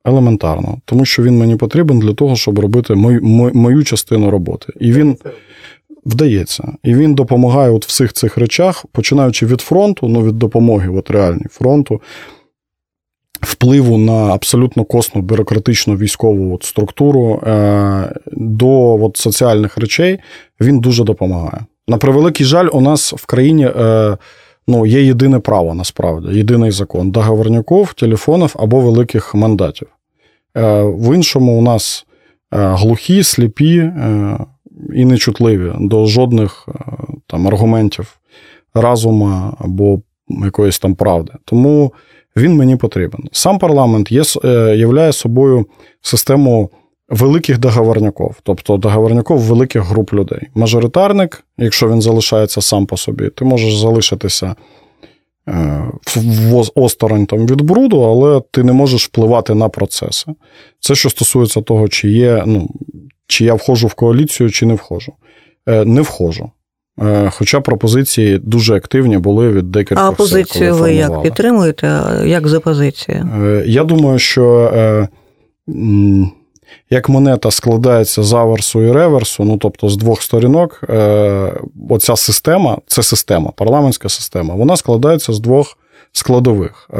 Елементарно, 0.04 0.78
тому 0.84 1.04
що 1.04 1.22
він 1.22 1.38
мені 1.38 1.56
потрібен 1.56 1.98
для 1.98 2.14
того, 2.14 2.36
щоб 2.36 2.58
робити 2.58 2.94
мою, 2.94 3.20
мою, 3.54 3.84
частину 3.84 4.30
роботи. 4.30 4.72
І 4.80 4.92
він 4.92 5.16
вдається. 6.06 6.72
І 6.82 6.94
він 6.94 7.14
допомагає 7.14 7.70
от 7.70 7.84
в 7.84 7.88
всіх 7.88 8.12
цих 8.12 8.38
речах, 8.38 8.84
починаючи 8.92 9.46
від 9.46 9.60
фронту, 9.60 10.08
ну 10.08 10.22
від 10.22 10.38
допомоги, 10.38 10.88
от 10.88 11.10
реальній 11.10 11.46
фронту, 11.50 12.00
впливу 13.44 13.98
на 13.98 14.34
абсолютно 14.34 14.84
косну 14.84 15.22
бюрократичну 15.22 15.96
військову 15.96 16.54
от 16.54 16.62
структуру 16.62 17.42
е, 17.46 18.14
до 18.32 19.04
от 19.04 19.16
соціальних 19.16 19.78
речей, 19.78 20.18
він 20.60 20.80
дуже 20.80 21.04
допомагає. 21.04 21.64
На 21.88 21.96
превеликий 21.96 22.46
жаль, 22.46 22.68
у 22.72 22.80
нас 22.80 23.12
в 23.12 23.26
країні. 23.26 23.66
Е, 23.66 24.16
Ну, 24.66 24.86
є 24.86 25.02
єдине 25.02 25.38
право 25.38 25.74
насправді, 25.74 26.38
єдиний 26.38 26.70
закон 26.70 27.10
договорняків, 27.10 27.94
телефонів 27.94 28.54
або 28.58 28.80
великих 28.80 29.34
мандатів. 29.34 29.88
Е, 30.56 30.82
В 30.82 31.14
іншому 31.14 31.58
у 31.58 31.62
нас 31.62 32.06
е, 32.54 32.56
глухі, 32.58 33.22
сліпі 33.22 33.78
е, 33.78 34.38
і 34.94 35.04
нечутливі 35.04 35.72
до 35.80 36.06
жодних 36.06 36.68
е, 36.68 36.72
там 37.26 37.48
аргументів 37.48 38.18
разума 38.74 39.56
або 39.58 40.00
якоїсь 40.28 40.78
там 40.78 40.94
правди. 40.94 41.32
Тому 41.44 41.92
він 42.36 42.56
мені 42.56 42.76
потрібен. 42.76 43.20
Сам 43.32 43.58
парламент 43.58 44.12
є, 44.12 44.22
е, 44.44 44.48
являє 44.76 45.12
собою 45.12 45.66
систему 46.00 46.70
великих 47.08 47.58
договорняків, 47.58 48.30
тобто 48.42 48.76
договорняків 48.76 49.36
великих 49.38 49.82
груп 49.82 50.12
людей. 50.12 50.40
Мажоритарник, 50.54 51.44
якщо 51.58 51.88
він 51.88 52.02
залишається 52.02 52.60
сам 52.60 52.86
по 52.86 52.96
собі, 52.96 53.28
ти 53.28 53.44
можеш 53.44 53.76
залишитися 53.76 54.54
е, 55.48 55.84
в- 56.16 56.70
осторонь 56.74 57.26
там 57.26 57.46
від 57.46 57.60
бруду, 57.60 58.00
але 58.02 58.42
ти 58.50 58.62
не 58.62 58.72
можеш 58.72 59.04
впливати 59.06 59.54
на 59.54 59.68
процеси. 59.68 60.32
Це 60.80 60.94
що 60.94 61.10
стосується 61.10 61.60
того, 61.62 61.88
чи 61.88 62.10
є, 62.10 62.42
ну, 62.46 62.68
чи 63.26 63.44
я 63.44 63.54
входжу 63.54 63.86
в 63.86 63.94
коаліцію, 63.94 64.50
чи 64.50 64.66
не 64.66 64.74
входжу. 64.74 65.12
Е, 65.68 65.84
Не 65.84 66.00
входжу. 66.00 66.50
Е, 67.02 67.30
Хоча 67.30 67.60
пропозиції 67.60 68.38
дуже 68.38 68.76
активні 68.76 69.18
були 69.18 69.48
від 69.48 69.70
декількох 69.70 70.04
А 70.04 70.10
опозицію 70.10 70.74
ви 70.74 70.94
як 70.94 71.22
підтримуєте? 71.22 72.02
Як 72.24 72.48
з 72.48 72.54
опозицією? 72.54 73.28
Е, 73.42 73.64
Я 73.66 73.84
думаю, 73.84 74.18
що 74.18 74.72
е, 74.74 75.08
як 76.90 77.08
монета 77.08 77.50
складається 77.50 78.22
з 78.22 78.32
аверсу 78.32 78.82
і 78.82 78.92
реверсу, 78.92 79.44
ну 79.44 79.56
тобто 79.56 79.88
з 79.88 79.96
двох 79.96 80.22
сторінок, 80.22 80.84
оця 81.90 82.16
система, 82.16 82.78
це 82.86 83.02
система, 83.02 83.50
парламентська 83.56 84.08
система, 84.08 84.54
вона 84.54 84.76
складається 84.76 85.32
з 85.32 85.40
двох 85.40 85.78
складових. 86.12 86.90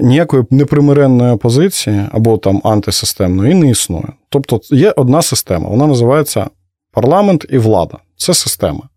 Ніякої 0.00 0.44
непримиренної 0.50 1.32
опозиції 1.32 2.02
або 2.12 2.38
там 2.38 2.60
антисистемної 2.64 3.54
не 3.54 3.70
існує. 3.70 4.08
Тобто 4.28 4.60
є 4.70 4.94
одна 4.96 5.22
система, 5.22 5.68
вона 5.68 5.86
називається 5.86 6.46
парламент 6.92 7.46
і 7.50 7.58
влада. 7.58 7.98
Це 8.16 8.34
система. 8.34 8.88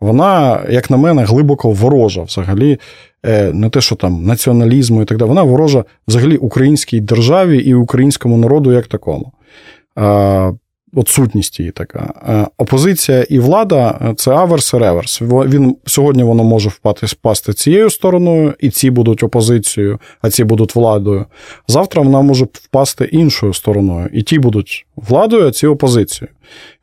Вона, 0.00 0.62
як 0.70 0.90
на 0.90 0.96
мене, 0.96 1.24
глибоко 1.24 1.70
ворожа 1.70 2.22
взагалі 2.22 2.78
е, 3.26 3.52
не 3.52 3.70
те, 3.70 3.80
що 3.80 3.96
там 3.96 4.24
націоналізму 4.24 5.02
і 5.02 5.04
так 5.04 5.18
далі, 5.18 5.28
вона 5.28 5.42
ворожа 5.42 5.84
взагалі 6.08 6.36
українській 6.36 7.00
державі 7.00 7.58
і 7.58 7.74
українському 7.74 8.36
народу 8.36 8.72
як 8.72 8.86
такому. 8.86 9.32
Е, 10.94 11.00
От 11.00 11.08
сутність 11.08 11.60
її 11.60 11.72
така. 11.72 12.12
Е, 12.28 12.46
Опозиція 12.58 13.22
і 13.22 13.38
влада 13.38 13.98
е, 14.02 14.14
це 14.14 14.30
аверс 14.30 14.72
і 14.72 14.78
реверс. 14.78 15.22
Він 15.22 15.76
сьогодні 15.86 16.22
воно 16.22 16.44
може 16.44 16.68
впасти, 16.68 17.06
впасти 17.06 17.52
цією 17.52 17.90
стороною, 17.90 18.54
і 18.60 18.70
ці 18.70 18.90
будуть 18.90 19.22
опозицією, 19.22 19.98
а 20.22 20.30
ці 20.30 20.44
будуть 20.44 20.74
владою. 20.74 21.26
Завтра 21.68 22.02
вона 22.02 22.20
може 22.20 22.46
впасти 22.52 23.04
іншою 23.04 23.54
стороною, 23.54 24.08
і 24.12 24.22
ті 24.22 24.38
будуть 24.38 24.86
владою, 24.96 25.48
а 25.48 25.50
ці 25.50 25.66
опозицією. 25.66 26.34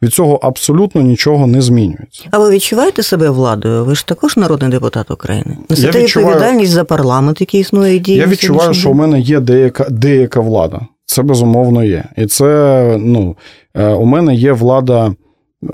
Від 0.01 0.13
цього 0.13 0.35
абсолютно 0.35 1.01
нічого 1.01 1.47
не 1.47 1.61
змінюється. 1.61 2.23
А 2.31 2.39
ви 2.39 2.49
відчуваєте 2.51 3.03
себе 3.03 3.29
владою? 3.29 3.85
Ви 3.85 3.95
ж 3.95 4.07
також 4.07 4.37
народний 4.37 4.71
депутат 4.71 5.11
України. 5.11 5.57
Несете 5.69 6.03
відповідальність 6.03 6.71
за 6.71 6.83
парламент, 6.83 7.41
який 7.41 7.61
існує 7.61 7.95
і 7.95 7.99
діє. 7.99 8.17
Я 8.17 8.27
відчуваю, 8.27 8.73
що 8.73 8.89
у 8.89 8.93
мене 8.93 9.19
є 9.19 9.39
деяка, 9.39 9.87
деяка 9.89 10.39
влада. 10.39 10.81
Це 11.05 11.23
безумовно 11.23 11.83
є. 11.83 12.03
І 12.17 12.25
це, 12.25 12.97
ну, 12.99 13.35
е, 13.73 13.87
у 13.87 14.05
мене 14.05 14.35
є 14.35 14.51
влада, 14.51 15.15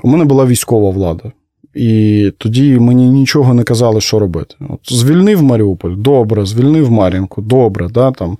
у 0.02 0.08
мене 0.08 0.24
була 0.24 0.46
військова 0.46 0.90
влада. 0.90 1.32
І 1.74 2.32
тоді 2.38 2.78
мені 2.78 3.10
нічого 3.10 3.54
не 3.54 3.62
казали, 3.62 4.00
що 4.00 4.18
робити. 4.18 4.54
От 4.68 4.80
звільнив 4.92 5.42
Маріуполь, 5.42 5.94
добре, 5.96 6.46
звільнив 6.46 6.90
Мар'їнку, 6.90 7.42
добре, 7.42 7.88
да, 7.88 8.10
там. 8.10 8.38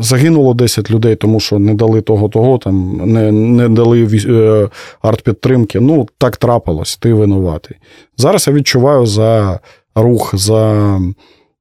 Загинуло 0.00 0.54
10 0.54 0.90
людей, 0.90 1.16
тому 1.16 1.40
що 1.40 1.58
не 1.58 1.74
дали 1.74 2.00
того, 2.00 2.28
того, 2.28 2.58
там, 2.58 3.00
не, 3.04 3.32
не 3.32 3.68
дали 3.68 4.08
е, 4.28 4.68
артпідтримки. 5.02 5.80
Ну, 5.80 6.06
так 6.18 6.36
трапилось, 6.36 6.96
ти 6.96 7.14
винуватий. 7.14 7.76
Зараз 8.16 8.48
я 8.48 8.52
відчуваю 8.52 9.06
за 9.06 9.60
рух, 9.94 10.34
за 10.36 10.98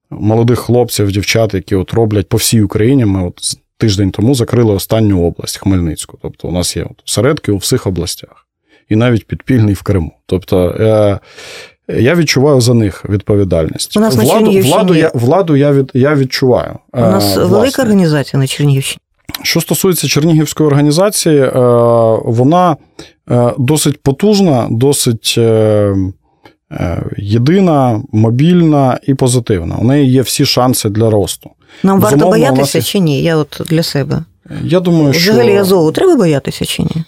молодих 0.10 0.60
хлопців, 0.60 1.12
дівчат, 1.12 1.53
які 1.53 1.75
от 1.75 1.93
роблять 1.93 2.29
по 2.29 2.38
всій 2.38 2.62
Україні. 2.62 3.05
Ми 3.05 3.27
от 3.27 3.39
тиждень 3.77 4.11
тому 4.11 4.35
закрили 4.35 4.71
останню 4.73 5.23
область 5.27 5.57
Хмельницьку. 5.57 6.17
Тобто, 6.21 6.47
у 6.47 6.51
нас 6.51 6.77
є 6.77 6.83
от 6.83 7.03
осередки 7.07 7.51
у 7.51 7.57
всіх 7.57 7.87
областях, 7.87 8.47
і 8.89 8.95
навіть 8.95 9.27
підпільний 9.27 9.73
в 9.73 9.81
Криму. 9.81 10.11
Тобто, 10.25 10.69
е, 10.69 11.19
я 11.89 12.15
відчуваю 12.15 12.61
за 12.61 12.73
них 12.73 13.05
відповідальність. 13.09 13.97
У 13.97 13.99
нас 13.99 14.15
на 14.15 14.23
владу, 14.23 14.39
Чернігівщині- 14.45 14.71
владу, 14.73 14.95
я, 14.95 15.11
владу 15.13 15.55
я, 15.55 15.71
від, 15.71 15.91
я 15.93 16.15
відчуваю. 16.15 16.79
У 16.93 16.99
нас 16.99 17.37
е, 17.37 17.39
велика 17.39 17.57
власне. 17.57 17.83
організація 17.83 18.39
на 18.39 18.47
Чернігівщині. 18.47 18.99
Що 19.43 19.61
стосується 19.61 20.07
Чернігівської 20.07 20.67
організації, 20.67 21.39
е, 21.39 21.49
вона 22.25 22.77
е, 23.31 23.53
досить 23.57 24.03
потужна, 24.03 24.67
досить 24.71 25.35
е, 25.37 25.95
е, 26.71 27.03
єдина, 27.17 28.01
мобільна 28.11 28.99
і 29.03 29.13
позитивна. 29.13 29.75
У 29.75 29.83
неї 29.83 30.11
є 30.11 30.21
всі 30.21 30.45
шанси 30.45 30.89
для 30.89 31.09
росту. 31.09 31.49
Нам 31.84 31.99
варто 31.99 32.17
нас 32.17 32.30
боятися 32.30 32.77
є- 32.77 32.84
чи 32.84 32.99
ні? 32.99 33.23
Я 33.23 33.38
от 33.38 33.62
для 33.69 33.84
себе. 33.84 34.23
Я 34.63 34.80
думаю, 34.80 35.13
що 35.13 35.32
Взагалі 35.32 35.58
Азову 35.58 35.91
треба 35.91 36.15
боятися 36.15 36.65
чи 36.65 36.84
ні? 36.84 37.03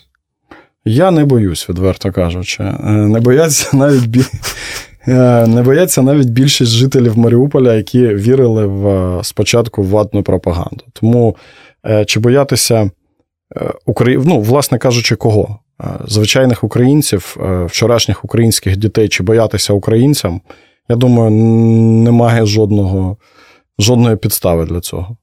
Я 0.86 1.12
не 1.12 1.26
боюсь, 1.26 1.70
відверто 1.70 2.12
кажучи. 2.12 2.64
Е, 2.64 2.76
Не 2.92 3.20
бояться 3.20 3.70
навіть 3.78 4.06
бі... 4.08 4.22
е, 5.08 5.48
не 5.48 5.62
бояться 5.62 6.02
навіть 6.02 6.30
більшість 6.30 6.72
жителів 6.72 7.18
Маріуполя, 7.18 7.74
які 7.76 8.08
вірили 8.08 8.66
в 8.66 8.88
е, 8.88 9.24
спочатку 9.24 9.84
в 9.84 9.88
ватну 9.88 10.24
пропаганду. 10.24 10.84
Тому 10.94 11.36
чи 12.08 12.20
боятися 12.20 12.92
Украї... 13.86 14.20
ну, 14.26 14.42
власне 14.42 14.78
кажучи, 14.78 15.16
кого? 15.16 15.60
Звичайних 16.08 16.64
українців, 16.64 17.38
вчорашніх 17.66 18.26
українських 18.26 18.78
дітей, 18.78 19.10
чи 19.10 19.24
боятися 19.24 19.74
українцям, 19.74 20.42
я 20.90 20.96
думаю, 20.96 21.32
немає 22.04 22.46
жодного, 22.46 23.18
жодної 23.80 24.16
підстави 24.16 24.66
для 24.66 24.80
цього. 24.80 25.18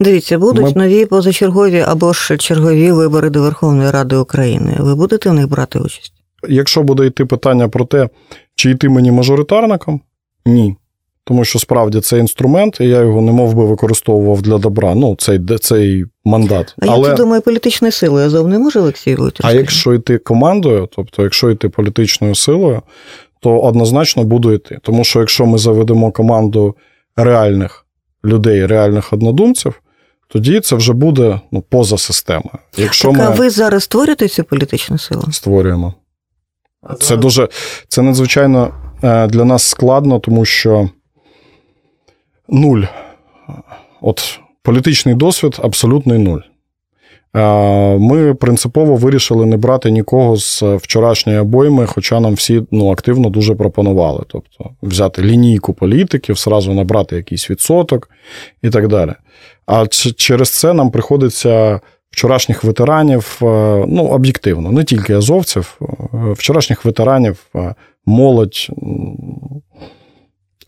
Дивіться, 0.00 0.38
будуть 0.38 0.76
Ми- 0.76 0.82
нові 0.82 1.06
позачергові 1.06 1.80
або 1.80 2.12
ж 2.12 2.36
чергові 2.36 2.92
вибори 2.92 3.30
до 3.30 3.42
Верховної 3.42 3.90
Ради 3.90 4.16
України. 4.16 4.76
Ви 4.80 4.94
будете 4.94 5.30
в 5.30 5.34
них 5.34 5.48
брати 5.48 5.78
участь? 5.78 6.12
Якщо 6.48 6.82
буде 6.82 7.06
йти 7.06 7.24
питання 7.24 7.68
про 7.68 7.84
те, 7.84 8.08
чи 8.54 8.70
йти 8.70 8.88
мені 8.88 9.10
мажоритарником, 9.12 10.00
ні. 10.46 10.76
Тому 11.24 11.44
що 11.44 11.58
справді 11.58 12.00
це 12.00 12.18
інструмент, 12.18 12.80
і 12.80 12.84
я 12.84 13.00
його 13.00 13.20
не 13.20 13.32
мов 13.32 13.54
би 13.54 13.64
використовував 13.64 14.42
для 14.42 14.58
добра. 14.58 14.94
Ну, 14.94 15.16
цей, 15.18 15.40
цей 15.60 16.04
мандат. 16.24 16.74
А 16.78 16.86
я 16.86 16.92
Але 16.92 17.08
тут 17.08 17.16
думаю, 17.18 17.42
політичною 17.42 17.92
силою 17.92 18.26
Азов 18.26 18.48
не 18.48 18.58
може 18.58 18.80
Олексій 18.80 19.14
Войт? 19.14 19.38
а 19.42 19.52
якщо 19.52 19.94
йти 19.94 20.18
командою, 20.18 20.88
тобто, 20.96 21.22
якщо 21.22 21.50
йти 21.50 21.68
політичною 21.68 22.34
силою, 22.34 22.82
то 23.40 23.60
однозначно 23.60 24.24
буду 24.24 24.52
йти. 24.52 24.78
Тому 24.82 25.04
що 25.04 25.18
якщо 25.18 25.46
ми 25.46 25.58
заведемо 25.58 26.12
команду 26.12 26.76
реальних 27.16 27.81
людей, 28.24 28.66
реальних 28.66 29.12
однодумців, 29.12 29.82
тоді 30.28 30.60
це 30.60 30.76
вже 30.76 30.92
буде 30.92 31.40
ну, 31.50 31.62
поза 31.62 31.98
системою. 31.98 32.58
Якщо 32.76 33.12
Так, 33.12 33.20
а 33.20 33.30
ви 33.30 33.50
зараз 33.50 33.84
створюєте 33.84 34.28
цю 34.28 34.44
політичну 34.44 34.98
силу? 34.98 35.22
створюємо. 35.32 35.94
Це 37.00 37.16
дуже 37.16 37.48
це 37.88 38.02
надзвичайно 38.02 38.74
е, 39.02 39.26
для 39.26 39.44
нас 39.44 39.62
складно, 39.62 40.18
тому 40.18 40.44
що 40.44 40.90
нуль. 42.48 42.82
От 44.00 44.40
політичний 44.62 45.14
досвід 45.14 45.58
абсолютний 45.62 46.18
нуль. 46.18 46.40
Е, 47.36 47.98
Ми 47.98 48.34
принципово 48.34 48.96
вирішили 48.96 49.46
не 49.46 49.56
брати 49.56 49.90
нікого 49.90 50.36
з 50.36 50.62
вчорашньої 50.62 51.38
обойми, 51.38 51.86
хоча 51.86 52.20
нам 52.20 52.34
всі 52.34 52.62
ну, 52.70 52.90
активно 52.90 53.30
дуже 53.30 53.54
пропонували. 53.54 54.24
Тобто 54.28 54.70
взяти 54.82 55.22
лінійку 55.22 55.74
політиків, 55.74 56.38
сразу 56.38 56.72
набрати 56.72 57.16
якийсь 57.16 57.50
відсоток 57.50 58.10
і 58.62 58.70
так 58.70 58.88
далі. 58.88 59.12
А 59.66 59.86
через 60.16 60.50
це 60.50 60.72
нам 60.72 60.90
приходиться 60.90 61.80
вчорашніх 62.10 62.64
ветеранів, 62.64 63.38
е, 63.42 63.46
ну, 63.88 64.04
об'єктивно, 64.04 64.72
не 64.72 64.84
тільки 64.84 65.14
азовців, 65.14 65.80
е, 65.80 65.86
вчорашніх 66.32 66.84
ветеранів, 66.84 67.46
е, 67.56 67.74
молодь 68.06 68.68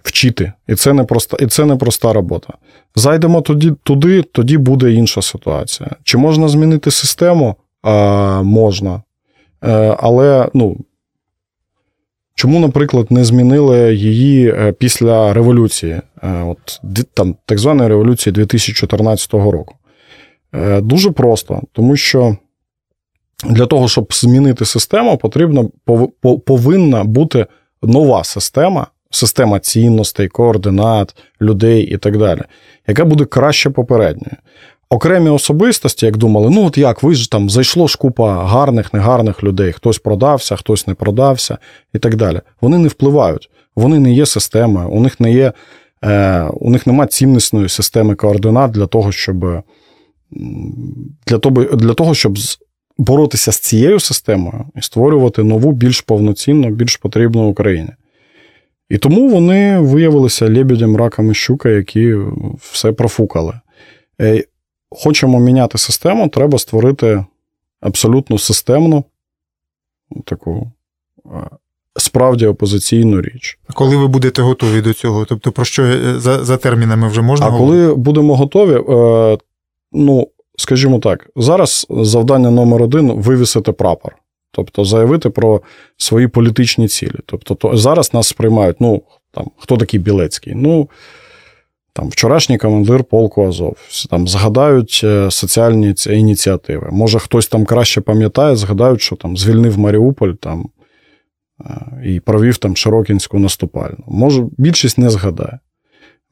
вчити. 0.05 0.53
І 0.69 0.75
це 0.75 0.93
не 0.93 1.05
проста, 1.05 1.37
і 1.41 1.47
це 1.47 1.65
не 1.65 1.77
проста 1.77 2.13
робота. 2.13 2.53
Зайдемо 2.97 3.41
тоді, 3.41 3.73
туди, 3.83 4.23
тоді 4.23 4.59
буде 4.59 4.93
інша 4.93 5.23
ситуація. 5.23 5.91
Чи 6.03 6.19
можна 6.19 6.49
змінити 6.49 6.91
систему? 6.91 7.57
А, 7.83 8.43
можна. 8.43 9.03
Е, 9.65 9.97
але, 10.01 10.49
ну. 10.55 10.77
Чому, 12.37 12.61
наприклад, 12.61 13.07
не 13.11 13.25
змінили 13.25 13.95
її 13.95 14.49
е, 14.49 14.73
після 14.73 15.33
революції, 15.33 16.01
е, 16.23 16.43
от 16.43 16.81
там 17.15 17.37
так 17.47 17.59
званої 17.59 17.89
революції 17.89 18.33
2014 18.33 19.33
року? 19.33 19.75
Е, 20.55 20.81
Дуже 20.81 21.11
просто, 21.11 21.63
тому 21.73 21.97
що 21.97 22.37
для 23.45 23.67
того, 23.67 23.89
щоб 23.89 24.13
змінити 24.15 24.65
систему, 24.65 25.19
потрібно 25.19 25.71
повинна 26.47 27.05
бути 27.05 27.47
нова 27.83 28.25
система, 28.25 28.87
система 29.15 29.61
цінностей, 29.61 30.29
координат, 30.29 31.17
людей 31.41 31.83
і 31.83 31.97
так 31.97 32.19
далі, 32.19 32.41
яка 32.87 33.05
буде 33.05 33.25
краще 33.25 33.71
попередньої. 33.71 34.37
Окремі 34.91 35.31
особистості, 35.31 36.07
як 36.07 36.17
думали, 36.17 36.51
ну 36.51 36.67
от 36.67 36.79
як, 36.79 37.03
ви 37.03 37.15
ж 37.15 37.31
там 37.31 37.51
зайшло 37.51 37.87
ж 37.87 37.99
купа 37.99 38.45
гарних, 38.45 38.95
негарних 38.95 39.45
людей, 39.45 39.73
хтось 39.73 39.99
продався, 39.99 40.57
хтось 40.57 40.87
не 40.87 40.95
продався 40.95 41.59
і 41.95 41.99
так 41.99 42.15
далі. 42.15 42.41
Вони 42.61 42.79
не 42.79 42.89
впливають, 42.89 43.51
вони 43.77 43.99
не 43.99 44.13
є 44.13 44.27
системою, 44.27 44.89
у 44.89 45.01
них 45.01 45.21
не 45.21 45.33
є, 45.33 45.53
е, 46.05 46.43
у 46.43 46.71
них 46.71 46.87
немає 46.87 47.09
цінностної 47.09 47.69
системи 47.69 48.15
координат 48.15 48.71
для 48.71 48.87
того, 48.87 49.13
щоб 49.13 49.63
для 51.27 51.39
того, 51.39 51.65
для 51.65 51.95
того 51.95 52.15
щоб 52.15 52.39
боротися 52.99 53.53
з 53.53 53.59
цією 53.59 54.01
системою 54.01 54.65
і 54.77 54.83
створювати 54.83 55.43
нову, 55.43 55.73
більш 55.73 56.01
повноцінну, 56.01 56.71
більш 56.71 56.97
потрібну 56.97 57.49
Україні. 57.49 57.91
І 58.89 58.99
тому 58.99 59.29
вони 59.29 59.79
виявилися 59.79 60.51
лебедем, 60.51 60.97
раком 60.97 61.31
і 61.31 61.35
щука, 61.35 61.69
які 61.69 62.15
все 62.61 62.93
профукали. 62.93 63.61
Е, 64.21 64.45
Хочемо 64.91 65.41
міняти 65.41 65.79
систему, 65.79 66.29
треба 66.29 66.59
створити 66.59 67.25
абсолютно 67.81 68.39
системну, 68.39 69.05
таку 70.25 70.71
е, 71.27 71.29
справді 71.97 72.47
опозиційну 72.47 73.21
річ. 73.21 73.59
А 73.67 73.73
Коли 73.73 73.97
ви 73.97 74.09
будете 74.09 74.43
готові 74.43 74.81
до 74.81 74.95
цього? 74.95 75.25
Тобто, 75.25 75.53
про 75.53 75.65
що 75.65 75.83
е, 75.85 76.19
за, 76.19 76.45
за 76.45 76.57
термінами 76.57 77.09
вже 77.09 77.23
можна 77.23 77.47
А 77.47 77.51
говорити? 77.51 77.83
коли 77.87 77.95
будемо 77.95 78.37
готові, 78.37 78.75
е, 78.89 79.39
ну, 79.93 80.29
скажімо 80.57 80.99
так, 80.99 81.31
зараз 81.37 81.87
завдання 81.91 82.51
номер 82.51 82.83
один 82.83 83.13
вивісити 83.13 83.73
прапор. 83.73 84.17
Тобто 84.55 84.85
заявити 84.85 85.31
про 85.31 85.63
свої 85.97 86.29
політичні 86.29 86.89
цілі. 86.89 87.19
Тобто, 87.27 87.55
то, 87.55 87.77
зараз 87.77 88.15
нас 88.15 88.29
сприймають, 88.29 88.77
ну, 88.81 89.03
там, 89.33 89.51
хто 89.57 89.77
такий 89.77 90.01
Білецький? 90.01 90.53
Ну, 90.57 90.89
там, 91.93 92.09
вчорашній 92.09 92.59
командир 92.59 93.05
полку 93.05 93.47
Азов. 93.47 93.77
Там 94.11 94.29
згадають 94.29 95.01
е, 95.05 95.31
соціальні 95.31 95.95
ці 95.95 96.13
ініціативи. 96.13 96.89
Може, 96.93 97.19
хтось 97.19 97.49
там 97.49 97.65
краще 97.65 98.01
пам'ятає, 98.01 98.57
згадають, 98.57 99.01
що 99.01 99.17
там 99.17 99.37
звільнив 99.37 99.79
Маріуполь 99.79 100.33
там, 100.33 100.69
е, 101.61 102.03
і 102.05 102.21
провів 102.21 102.57
там 102.57 102.77
Широкінську 102.77 103.39
наступальну. 103.39 104.05
Може, 104.07 104.45
більшість 104.59 104.99
не 104.99 105.11
згадає. 105.11 105.59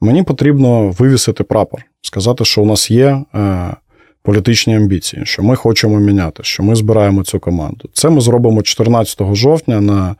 Мені 0.01 0.23
потрібно 0.23 0.89
вивісити 0.89 1.43
прапор, 1.43 1.85
сказати, 2.01 2.45
що 2.45 2.61
у 2.61 2.65
нас 2.65 2.91
є 2.91 3.23
е, 3.35 3.75
політичні 4.23 4.75
амбіції, 4.75 5.25
що 5.25 5.43
ми 5.43 5.55
хочемо 5.55 5.99
міняти, 5.99 6.43
що 6.43 6.63
ми 6.63 6.75
збираємо 6.75 7.23
цю 7.23 7.39
команду. 7.39 7.89
Це 7.93 8.09
ми 8.09 8.21
зробимо 8.21 8.61
14 8.61 9.35
жовтня 9.35 9.81
на 9.81 10.15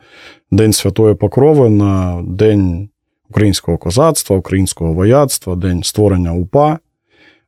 День 0.50 0.72
Святої 0.72 1.14
Покрови, 1.14 1.70
на 1.70 2.22
День 2.26 2.88
українського 3.30 3.78
козацтва, 3.78 4.36
українського 4.36 4.92
вояцтва, 4.92 5.56
День 5.56 5.82
створення 5.82 6.32
УПА. 6.32 6.78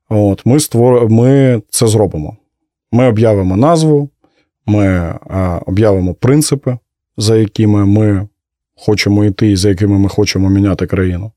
От, 0.08 0.46
ми, 0.46 0.60
створ... 0.60 1.10
ми 1.10 1.62
це 1.70 1.86
зробимо. 1.86 2.36
Ми 2.92 3.08
об'явимо 3.08 3.56
назву, 3.56 4.10
ми 4.66 4.86
е, 4.86 5.16
об'явимо 5.66 6.14
принципи, 6.14 6.78
за 7.16 7.36
якими 7.36 7.86
ми 7.86 8.28
хочемо 8.76 9.24
йти 9.24 9.50
і 9.50 9.56
за 9.56 9.68
якими 9.68 9.98
ми 9.98 10.08
хочемо 10.08 10.48
міняти 10.50 10.86
країну. 10.86 11.32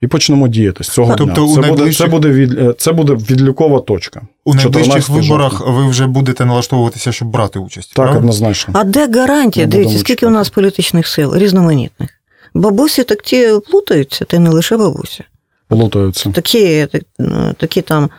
І 0.00 0.06
почнемо 0.06 0.48
діяти 0.48 0.84
з 0.84 0.88
цього 0.88 1.14
Тобто 1.18 1.34
дня. 1.34 1.42
у 1.42 1.54
Це, 1.54 1.60
буде, 1.60 1.82
найближчих- 1.82 1.98
це, 1.98 2.06
буде 2.06 2.28
від, 2.28 2.58
е, 2.58 2.74
це 2.78 2.92
буде 2.92 3.14
відлікова 3.14 3.80
точка. 3.80 4.22
У 4.44 4.54
найближчих 4.54 5.08
виборах 5.08 5.52
жовтня. 5.52 5.72
ви 5.72 5.88
вже 5.88 6.06
будете 6.06 6.44
налаштовуватися, 6.44 7.12
щоб 7.12 7.28
брати 7.28 7.58
участь. 7.58 7.88
Так, 7.88 7.94
правильно? 7.96 8.18
однозначно. 8.18 8.74
А 8.76 8.84
де 8.84 9.08
гарантія? 9.20 9.66
Ми 9.66 9.72
Дивіться, 9.72 9.98
скільки 9.98 10.26
у 10.26 10.30
нас 10.30 10.48
політичних 10.48 11.06
сил, 11.06 11.36
різноманітних. 11.36 12.10
Бабусі 12.54 13.04
так 13.04 13.22
ті 13.22 13.48
плутаються, 13.70 14.24
та 14.24 14.38
не 14.38 14.50
лише 14.50 14.76
бабусі. 14.76 15.24
Плутаються. 15.68 16.30
Такі, 16.30 16.86
так- 16.92 17.02
е, 17.20 17.54
такі 17.58 17.82
там 17.82 18.10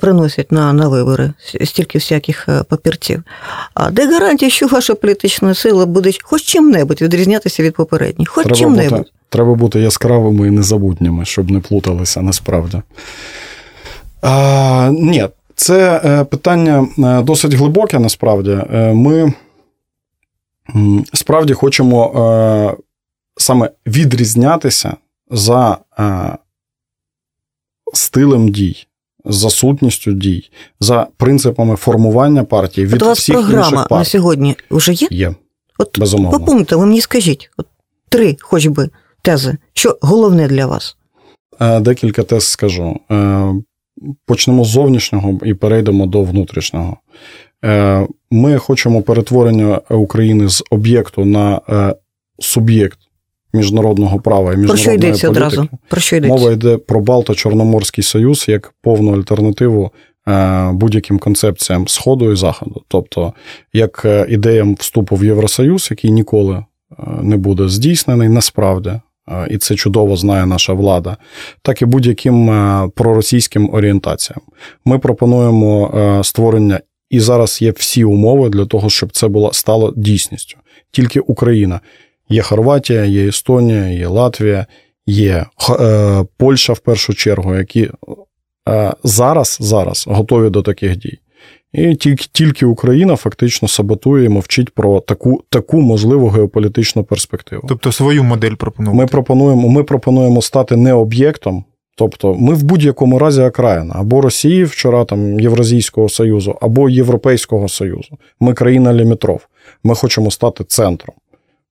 приносять 0.00 0.52
на, 0.52 0.72
на 0.72 0.88
вибори 0.88 1.32
стільки 1.64 1.98
всяких 1.98 2.48
е, 2.48 2.62
папірців. 2.62 3.22
А 3.74 3.90
де 3.90 4.06
гарантія, 4.06 4.50
що 4.50 4.66
ваша 4.66 4.94
політична 4.94 5.54
сила 5.54 5.86
буде 5.86 6.12
хоч 6.22 6.42
чим-небудь 6.42 7.02
відрізнятися 7.02 7.62
від 7.62 7.74
попередніх? 7.74 8.28
Хоч 8.28 8.44
Треба 8.44 8.56
чим-небудь. 8.56 8.98
бути, 8.98 9.10
треба 9.28 9.54
бути 9.54 9.80
яскравими 9.80 10.48
і 10.48 10.50
незабутніми, 10.50 11.24
щоб 11.24 11.50
не 11.50 11.60
плуталися 11.60 12.22
насправді. 12.22 12.82
А, 14.22 14.90
ні, 14.92 15.28
це 15.54 16.00
е, 16.04 16.24
питання 16.24 16.88
е, 16.98 17.22
досить 17.22 17.54
глибоке, 17.54 17.98
насправді. 17.98 18.50
Е, 18.50 18.92
Ми 18.94 19.32
справді 21.12 21.52
хочемо 21.52 22.76
саме 23.36 23.70
відрізнятися 23.86 24.96
за 25.30 25.78
стилем 27.92 28.48
дій, 28.48 28.86
за 29.24 29.50
сутністю 29.50 30.12
дій, 30.12 30.50
за 30.80 31.06
принципами 31.16 31.76
формування 31.76 32.44
партії 32.44 32.86
від 32.86 32.94
От 32.94 33.02
у 33.02 33.06
вас 33.06 33.18
всіх 33.18 33.34
програма 33.34 33.68
інших 33.68 33.90
на 33.90 34.04
сьогодні 34.04 34.56
вже 34.70 34.92
є? 34.92 35.08
Є, 35.10 35.34
От 35.78 35.98
безумовно. 35.98 36.38
по 36.38 36.44
пункту 36.44 36.78
ви 36.78 36.86
мені 36.86 37.00
скажіть, 37.00 37.50
от 37.56 37.66
три 38.08 38.36
хоч 38.40 38.66
би 38.66 38.90
тези, 39.22 39.56
що 39.72 39.98
головне 40.00 40.48
для 40.48 40.66
вас. 40.66 40.96
Е, 41.60 41.80
Декілька 41.80 42.22
тез 42.22 42.48
скажу. 42.48 43.00
Е, 43.10 43.54
Почнемо 44.26 44.64
з 44.64 44.68
зовнішнього 44.68 45.40
і 45.44 45.54
перейдемо 45.54 46.06
до 46.06 46.22
внутрішнього. 46.22 46.96
Е, 47.64 48.06
ми 48.30 48.58
хочемо 48.58 49.02
перетворення 49.02 49.80
України 49.90 50.48
з 50.48 50.64
об'єкту 50.70 51.24
на 51.24 51.60
суб'єкт 52.38 52.98
міжнародного 53.52 54.18
права 54.18 54.54
і 54.54 54.66
Про 54.66 54.76
що 54.76 54.92
йдеться 54.92 55.26
політики. 55.26 55.46
одразу? 55.46 55.68
Про 55.88 56.00
що 56.00 56.16
йдеться? 56.16 56.36
Мова 56.36 56.52
йде 56.52 56.76
про 56.76 57.00
Балто-Чорноморський 57.00 58.02
союз 58.02 58.44
як 58.48 58.74
повну 58.82 59.14
альтернативу 59.14 59.90
е, 60.28 60.70
будь-яким 60.72 61.18
концепціям 61.18 61.88
Сходу 61.88 62.32
і 62.32 62.36
Заходу. 62.36 62.82
Тобто, 62.88 63.32
як 63.72 64.02
е, 64.04 64.26
ідеям 64.28 64.74
вступу 64.74 65.16
в 65.16 65.24
Євросоюз, 65.24 65.88
який 65.90 66.10
ніколи 66.10 66.54
е, 66.56 66.64
не 67.22 67.36
буде 67.36 67.68
здійснений, 67.68 68.28
насправді, 68.28 68.92
і 69.50 69.58
це 69.58 69.74
чудово 69.74 70.16
знає 70.16 70.46
наша 70.46 70.72
влада, 70.72 71.16
так 71.62 71.82
і 71.82 71.84
будь-яким 71.84 72.50
проросійським 72.94 73.74
орієнтаціям. 73.74 74.40
Ми 74.84 74.98
пропонуємо 74.98 76.20
створення, 76.24 76.80
і 77.10 77.20
зараз 77.20 77.62
є 77.62 77.70
всі 77.70 78.04
умови 78.04 78.48
для 78.48 78.66
того, 78.66 78.90
щоб 78.90 79.12
це 79.12 79.28
було 79.28 79.52
стало 79.52 79.94
дійсністю. 79.96 80.58
Тільки 80.90 81.20
Україна. 81.20 81.80
Є 82.28 82.42
Хорватія, 82.42 83.04
є 83.04 83.28
Естонія, 83.28 83.88
є 83.88 84.06
Латвія, 84.06 84.66
є 85.06 85.46
е, 85.80 86.24
Польща 86.36 86.72
в 86.72 86.78
першу 86.78 87.14
чергу, 87.14 87.54
які 87.54 87.90
е, 88.68 88.92
зараз, 89.04 89.58
зараз 89.60 90.04
готові 90.08 90.50
до 90.50 90.62
таких 90.62 90.96
дій. 90.96 91.18
І 91.72 91.94
тільки, 91.94 92.26
тільки 92.32 92.66
Україна 92.66 93.16
фактично 93.16 93.68
саботує 93.68 94.24
і 94.24 94.28
мовчить 94.28 94.70
про 94.70 95.00
таку, 95.00 95.44
таку 95.48 95.80
можливу 95.80 96.28
геополітичну 96.28 97.04
перспективу. 97.04 97.62
Тобто 97.68 97.92
свою 97.92 98.24
модель 98.24 98.54
пропонувати. 98.54 98.98
Ми 98.98 99.06
пропонуємо, 99.06 99.68
ми 99.68 99.84
пропонуємо 99.84 100.42
стати 100.42 100.76
не 100.76 100.92
об'єктом. 100.92 101.64
Тобто, 101.96 102.34
ми 102.34 102.54
в 102.54 102.62
будь-якому 102.62 103.18
разі 103.18 103.42
окраїна 103.42 103.94
або 103.98 104.20
Росії, 104.20 104.64
вчора 104.64 105.04
там 105.04 105.40
Євразійського 105.40 106.08
Союзу, 106.08 106.58
або 106.60 106.88
Європейського 106.88 107.68
Союзу. 107.68 108.18
Ми 108.40 108.54
країна 108.54 108.94
лімітров. 108.94 109.46
Ми 109.84 109.94
хочемо 109.94 110.30
стати 110.30 110.64
центром. 110.64 111.16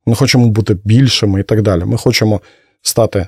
Ми 0.08 0.16
хочемо 0.16 0.48
бути 0.48 0.78
більшими 0.84 1.40
і 1.40 1.44
так 1.44 1.62
далі. 1.62 1.86
Ми 1.86 1.98
хочемо 1.98 2.42
стати 2.82 3.28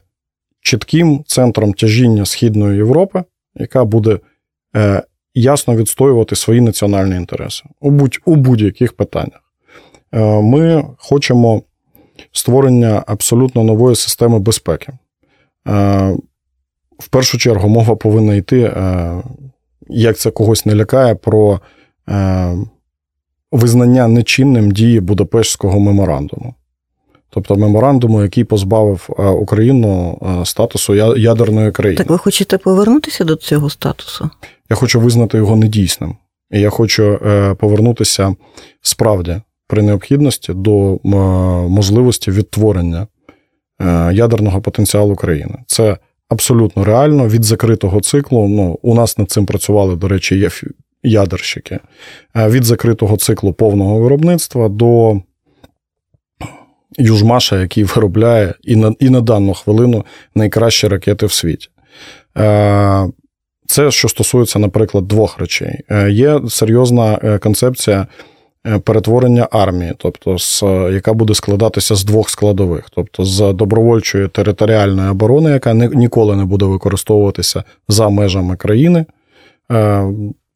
чітким 0.61 1.23
центром 1.27 1.73
тяжіння 1.73 2.25
Східної 2.25 2.77
Європи, 2.77 3.23
яка 3.55 3.85
буде 3.85 4.19
е, 4.75 5.03
ясно 5.33 5.75
відстоювати 5.75 6.35
свої 6.35 6.61
національні 6.61 7.15
інтереси 7.15 7.63
у, 7.79 7.91
будь, 7.91 8.19
у 8.25 8.35
будь-яких 8.35 8.93
питаннях. 8.93 9.41
Е, 10.11 10.41
ми 10.41 10.85
хочемо 10.97 11.61
створення 12.31 13.03
абсолютно 13.07 13.63
нової 13.63 13.95
системи 13.95 14.39
безпеки. 14.39 14.93
Е, 15.67 16.15
в 16.99 17.07
першу 17.07 17.37
чергу 17.37 17.69
мова 17.69 17.95
повинна 17.95 18.35
йти, 18.35 18.61
е, 18.61 19.23
як 19.87 20.17
це 20.17 20.31
когось 20.31 20.65
не 20.65 20.75
лякає, 20.75 21.15
про 21.15 21.59
е, 22.09 22.57
визнання 23.51 24.07
нечинним 24.07 24.71
дії 24.71 24.99
Будапештського 24.99 25.79
меморандуму. 25.79 26.55
Тобто 27.29 27.55
меморандуму, 27.55 28.21
який 28.21 28.43
позбавив 28.43 29.09
е, 29.19 29.27
Україну 29.27 30.21
е, 30.41 30.45
статусу 30.45 30.95
ядерної 31.17 31.71
країни. 31.71 31.97
Так 31.97 32.09
ви 32.09 32.17
хочете 32.17 32.57
повернутися 32.57 33.23
до 33.23 33.35
цього 33.35 33.69
статусу? 33.69 34.29
Я 34.69 34.75
хочу 34.75 34.99
визнати 34.99 35.37
його 35.37 35.55
недійсним. 35.55 36.15
І 36.51 36.59
я 36.59 36.69
хочу 36.69 37.03
е, 37.03 37.53
повернутися 37.53 38.35
справді 38.81 39.41
при 39.67 39.81
необхідності 39.81 40.53
до 40.53 40.99
можливості 41.69 42.31
відтворення 42.31 43.07
ядерного 44.11 44.61
потенціалу 44.61 45.15
країни. 45.15 45.55
Це 45.67 45.97
абсолютно 46.29 46.83
реально 46.83 47.27
від 47.27 47.43
закритого 47.43 48.01
циклу. 48.01 48.47
Ну, 48.47 48.79
у 48.81 48.95
нас 48.95 49.17
над 49.17 49.31
цим 49.31 49.45
працювали, 49.45 49.95
до 49.95 50.07
речі, 50.07 50.39
є 50.39 50.49
ядерщики. 51.03 51.79
Від 52.35 52.63
закритого 52.63 53.17
циклу 53.17 53.53
повного 53.53 53.99
виробництва 53.99 54.69
до 54.69 55.21
Южмаша, 56.99 57.61
який 57.61 57.83
виробляє 57.83 58.53
і 58.63 58.75
на, 58.75 58.93
і 58.99 59.09
на 59.09 59.21
дану 59.21 59.53
хвилину 59.53 60.05
найкращі 60.35 60.87
ракети 60.87 61.25
в 61.25 61.31
світі. 61.31 61.69
Е, 62.37 63.07
Це 63.67 63.91
що 63.91 64.09
стосується, 64.09 64.59
наприклад, 64.59 65.07
двох 65.07 65.39
речей. 65.39 65.79
Е, 65.89 66.11
Є 66.11 66.41
серйозна 66.49 67.19
е, 67.23 67.37
концепція 67.37 68.07
перетворення 68.83 69.47
армії, 69.51 69.93
тобто 69.97 70.37
з, 70.37 70.63
яка 70.93 71.13
буде 71.13 71.33
складатися 71.33 71.95
з 71.95 72.03
двох 72.03 72.29
складових, 72.29 72.89
тобто 72.95 73.25
з 73.25 73.53
добровольчої 73.53 74.27
територіальної 74.27 75.09
оборони, 75.09 75.51
яка 75.51 75.73
ніколи 75.73 76.35
не 76.35 76.45
буде 76.45 76.65
використовуватися 76.65 77.63
за 77.87 78.09
межами 78.09 78.55
країни 78.55 79.05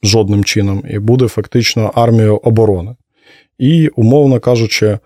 жодним 0.03 0.43
чином, 0.43 0.83
і 0.89 0.99
буде 0.99 1.27
фактично 1.27 1.91
армією 1.95 2.35
оборони. 2.35 2.95
І, 3.57 3.87
умовно 3.87 4.39
кажучи, 4.39 4.99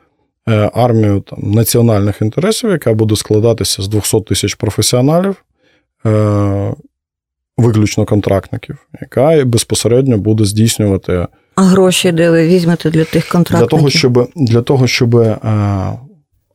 армію 0.74 1.20
там, 1.20 1.52
національних 1.52 2.22
інтересів, 2.22 2.70
яка 2.70 2.94
буде 2.94 3.16
складатися 3.16 3.82
з 3.82 3.88
200 3.88 4.22
тисяч 4.22 4.56
професіоналів, 4.56 5.36
е, 6.06 6.74
виключно 7.58 8.06
контрактників, 8.06 8.78
яка 9.02 9.46
безпосередньо 9.46 10.18
буде 10.18 10.46
здійснювати 10.46 11.28
А 11.56 11.62
гроші, 11.62 12.12
де 12.12 12.32
ви 12.32 12.48
візьмете 12.48 12.90
для 12.90 13.04
тих 13.04 13.24
для 13.24 13.32
контрактів? 13.32 13.70
того, 13.70 13.90
щоб 13.90 14.30
для 14.36 14.62
того, 14.62 14.88
щоб 14.88 15.16
е, 15.16 15.38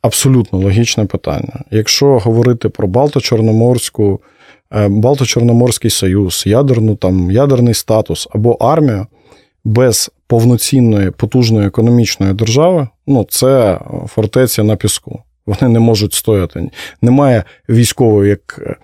абсолютно 0.03 0.59
логічне 0.59 1.05
питання. 1.05 1.65
Якщо 1.71 2.19
говорити 2.19 2.69
про 2.69 2.89
Балто-Чорноморську, 2.89 4.19
е, 4.73 4.89
Балто-Чорноморський 4.89 5.91
союз, 5.91 6.43
ядерну 6.47 6.97
там 6.97 7.31
ядерний 7.31 7.75
статус 7.75 8.29
або 8.31 8.53
армію 8.53 9.07
без 9.65 10.11
повноцінної 10.27 11.11
потужної 11.11 11.67
економічної 11.67 12.35
держави, 12.35 12.89
ну 13.07 13.27
це 13.29 13.81
фортеця 14.09 14.63
на 14.63 14.77
піску. 14.77 15.23
Вони 15.47 15.73
не 15.73 15.81
можуть 15.81 16.15
стояти. 16.15 16.71
Немає 17.03 17.45
військової, 17.69 18.31
як 18.31 18.61
е, 18.67 18.77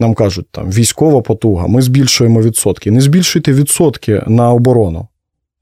нам 0.00 0.14
кажуть, 0.14 0.46
там 0.50 0.70
військова 0.70 1.20
потуга. 1.20 1.66
Ми 1.66 1.82
збільшуємо 1.82 2.42
відсотки. 2.42 2.90
Не 2.90 3.00
збільшуйте 3.00 3.52
відсотки 3.52 4.22
на 4.26 4.52
оборону, 4.52 5.08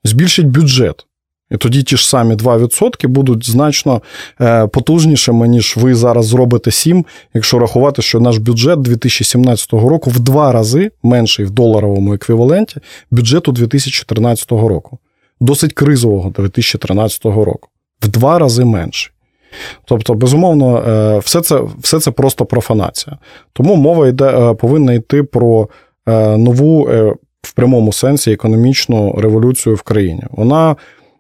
збільшіть 0.05 0.47
бюджет. 0.47 1.05
І 1.51 1.57
тоді 1.57 1.83
ті 1.83 1.97
ж 1.97 2.09
самі 2.09 2.35
2% 2.35 3.09
будуть 3.09 3.51
значно 3.51 4.03
е, 4.40 4.66
потужнішими, 4.66 5.49
ніж 5.49 5.77
ви 5.77 5.94
зараз 5.94 6.27
зробите 6.27 6.71
7, 6.71 7.05
якщо 7.35 7.59
рахувати, 7.59 8.03
що 8.03 8.21
наш 8.21 8.38
бюджет 8.38 8.81
2017 8.81 9.73
року 9.73 10.11
в 10.11 10.21
два 10.21 10.53
рази 10.53 10.90
менший 11.03 11.44
в 11.44 11.51
доларовому 11.51 12.14
еквіваленті 12.14 12.77
бюджету 13.11 13.53
2013 13.53 14.51
року. 14.51 14.99
Досить 15.40 15.73
кризового 15.73 16.31
2013 16.31 17.25
року. 17.25 17.68
В 18.00 18.08
два 18.08 18.38
рази 18.38 18.64
менший. 18.64 19.12
Тобто, 19.84 20.14
безумовно, 20.14 20.78
е, 20.78 21.18
все 21.18 21.40
це 21.40 21.61
все 21.78 22.00
це 22.00 22.11
просто 22.11 22.44
профанація. 22.44 23.18
Тому 23.52 23.76
мова 23.76 24.08
йде, 24.08 24.24
е, 24.24 24.54
повинна 24.54 24.92
йти 24.92 25.22
про 25.22 25.68
е, 26.06 26.37
нову 26.37 26.82
в 27.42 27.52
прямому 27.52 27.92
сенсі 27.92 28.32
економічну 28.32 29.12
революцію 29.12 29.74
в 29.74 29.82
країні. 29.82 30.22
Вона 30.30 30.76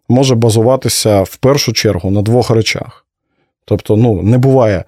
може 0.08 0.34
базуватися 0.34 1.22
в 1.22 1.36
першу 1.36 1.72
чергу 1.72 2.10
на 2.10 2.22
двох 2.22 2.50
речах. 2.50 3.06
Тобто, 3.64 3.96
ну, 3.96 4.22
не 4.22 4.38
буває 4.38 4.84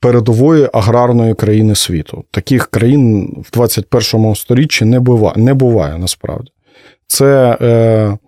передової 0.00 0.68
аграрної 0.72 1.34
країни 1.34 1.74
світу. 1.74 2.24
Таких 2.30 2.66
країн 2.66 3.34
в 3.46 3.50
21 3.50 4.34
сторіччі 4.34 4.84
не 4.84 5.00
буває, 5.00 5.34
не 5.36 5.54
буває 5.54 5.98
насправді. 5.98 6.50
Це 7.06 7.58
е, 7.60 8.18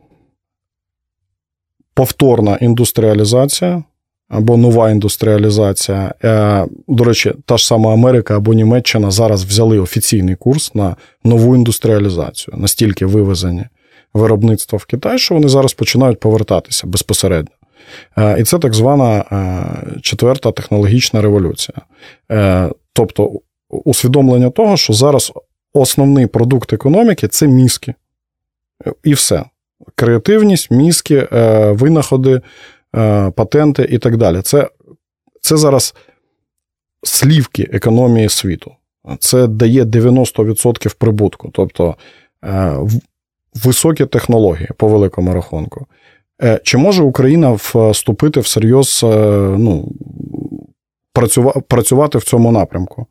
повторна 1.94 2.56
індустріалізація 2.56 3.82
або 4.28 4.56
нова 4.56 4.90
індустріалізація. 4.90 6.14
Е, 6.24 6.66
До 6.88 7.04
речі, 7.04 7.32
та 7.46 7.56
ж 7.56 7.66
сама 7.66 7.92
Америка 7.92 8.36
або 8.36 8.54
Німеччина 8.54 9.10
зараз 9.10 9.44
взяли 9.44 9.78
офіційний 9.78 10.34
курс 10.34 10.74
на 10.74 10.96
нову 11.24 11.56
індустріалізацію, 11.56 12.56
настільки 12.58 13.06
вивезені 13.06 13.64
виробництва 14.14 14.78
в 14.78 14.84
Китай, 14.84 15.18
що 15.18 15.34
вони 15.34 15.48
зараз 15.48 15.72
починають 15.72 16.20
повертатися 16.20 16.86
безпосередньо. 16.86 17.54
Е, 18.18 18.40
І 18.40 18.44
це 18.44 18.58
так 18.58 18.74
звана 18.74 19.24
е, 19.32 20.00
четверта 20.00 20.52
технологічна 20.52 21.22
революція. 21.22 21.78
Тобто 22.92 23.32
усвідомлення 23.68 24.50
того, 24.50 24.76
що 24.76 24.92
зараз 24.92 25.32
основний 25.72 26.26
продукт 26.26 26.72
економіки 26.72 27.28
це 27.28 27.46
мізки. 27.46 27.94
І 29.04 29.14
все. 29.14 29.44
Креативність, 29.94 30.70
мізки, 30.70 31.28
е, 31.32 31.72
винаходи, 31.72 32.40
е, 32.96 33.30
патенти 33.30 33.88
і 33.90 33.98
так 33.98 34.16
далі. 34.16 34.42
Це, 34.42 34.68
це 35.40 35.56
зараз 35.56 35.94
слівки 37.02 37.70
економії 37.72 38.28
світу. 38.28 38.72
Це 39.18 39.46
дає 39.46 39.84
90% 39.84 40.94
прибутку. 40.94 41.50
Тобто 41.52 41.96
е, 42.44 42.76
високі 43.64 44.06
технології 44.06 44.68
по 44.76 44.88
великому 44.88 45.34
рахунку. 45.34 45.86
Чи 46.62 46.78
може 46.78 47.02
Україна 47.02 47.52
вступити 47.52 48.40
всерйоз, 48.40 49.00
ну, 49.58 49.92
працювати 51.68 52.18
в 52.18 52.24
цьому 52.24 52.52
напрямку? 52.52 53.06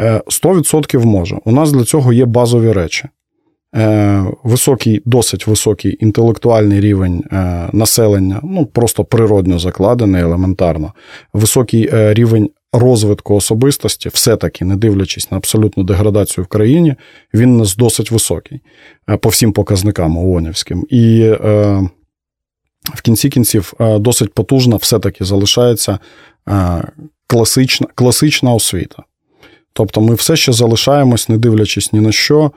Е, 0.00 0.22
100% 0.26 1.04
може. 1.04 1.38
У 1.44 1.52
нас 1.52 1.72
для 1.72 1.84
цього 1.84 2.12
є 2.12 2.24
базові 2.24 2.72
речі. 2.72 3.08
Е, 3.74 4.24
високий, 4.42 5.02
досить 5.04 5.46
високий 5.46 5.96
інтелектуальний 6.00 6.80
рівень 6.80 7.24
е, 7.32 7.68
населення, 7.72 8.40
ну 8.42 8.66
просто 8.66 9.04
природньо 9.04 9.58
закладений, 9.58 10.22
елементарно, 10.22 10.92
високий 11.32 11.90
е, 11.92 12.14
рівень 12.14 12.50
розвитку 12.72 13.34
особистості, 13.34 14.08
все-таки, 14.08 14.64
не 14.64 14.76
дивлячись 14.76 15.30
на 15.30 15.36
абсолютну 15.36 15.84
деградацію 15.84 16.44
в 16.44 16.46
країні, 16.46 16.94
він 17.34 17.56
нас 17.56 17.76
досить 17.76 18.10
високий 18.10 18.60
по 19.20 19.28
всім 19.28 19.52
показникам 19.52 20.18
ООНівським. 20.18 20.86
І 20.90 21.30
в 22.94 23.02
кінці 23.02 23.28
кінців 23.28 23.72
досить 23.80 24.34
потужна 24.34 24.76
все-таки 24.76 25.24
залишається 25.24 25.98
класична, 27.26 27.86
класична 27.94 28.54
освіта. 28.54 29.02
Тобто 29.72 30.00
ми 30.00 30.14
все 30.14 30.36
ще 30.36 30.52
залишаємось, 30.52 31.28
не 31.28 31.38
дивлячись 31.38 31.92
ні 31.92 32.00
на 32.00 32.12
що, 32.12 32.52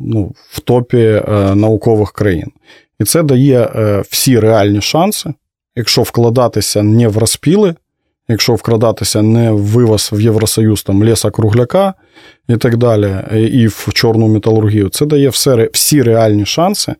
ну, 0.00 0.32
в 0.50 0.60
топі 0.60 0.98
е, 0.98 1.54
наукових 1.54 2.12
країн. 2.12 2.52
І 3.00 3.04
це 3.04 3.22
дає 3.22 3.60
е, 3.60 4.02
всі 4.10 4.40
реальні 4.40 4.80
шанси, 4.80 5.34
якщо 5.76 6.02
вкладатися 6.02 6.82
не 6.82 7.08
в 7.08 7.18
розпіли, 7.18 7.74
якщо 8.28 8.54
вкладатися 8.54 9.22
не 9.22 9.50
в 9.52 9.58
вивоз 9.58 10.10
в 10.12 10.20
Євросоюз 10.20 10.82
там 10.82 11.04
ліса 11.04 11.30
кругляка 11.30 11.94
і 12.48 12.56
так 12.56 12.76
далі, 12.76 13.16
і 13.52 13.66
в 13.66 13.88
чорну 13.94 14.28
металургію, 14.28 14.88
це 14.88 15.06
дає 15.06 15.28
все, 15.28 15.70
всі 15.72 16.02
реальні 16.02 16.46
шанси 16.46 16.94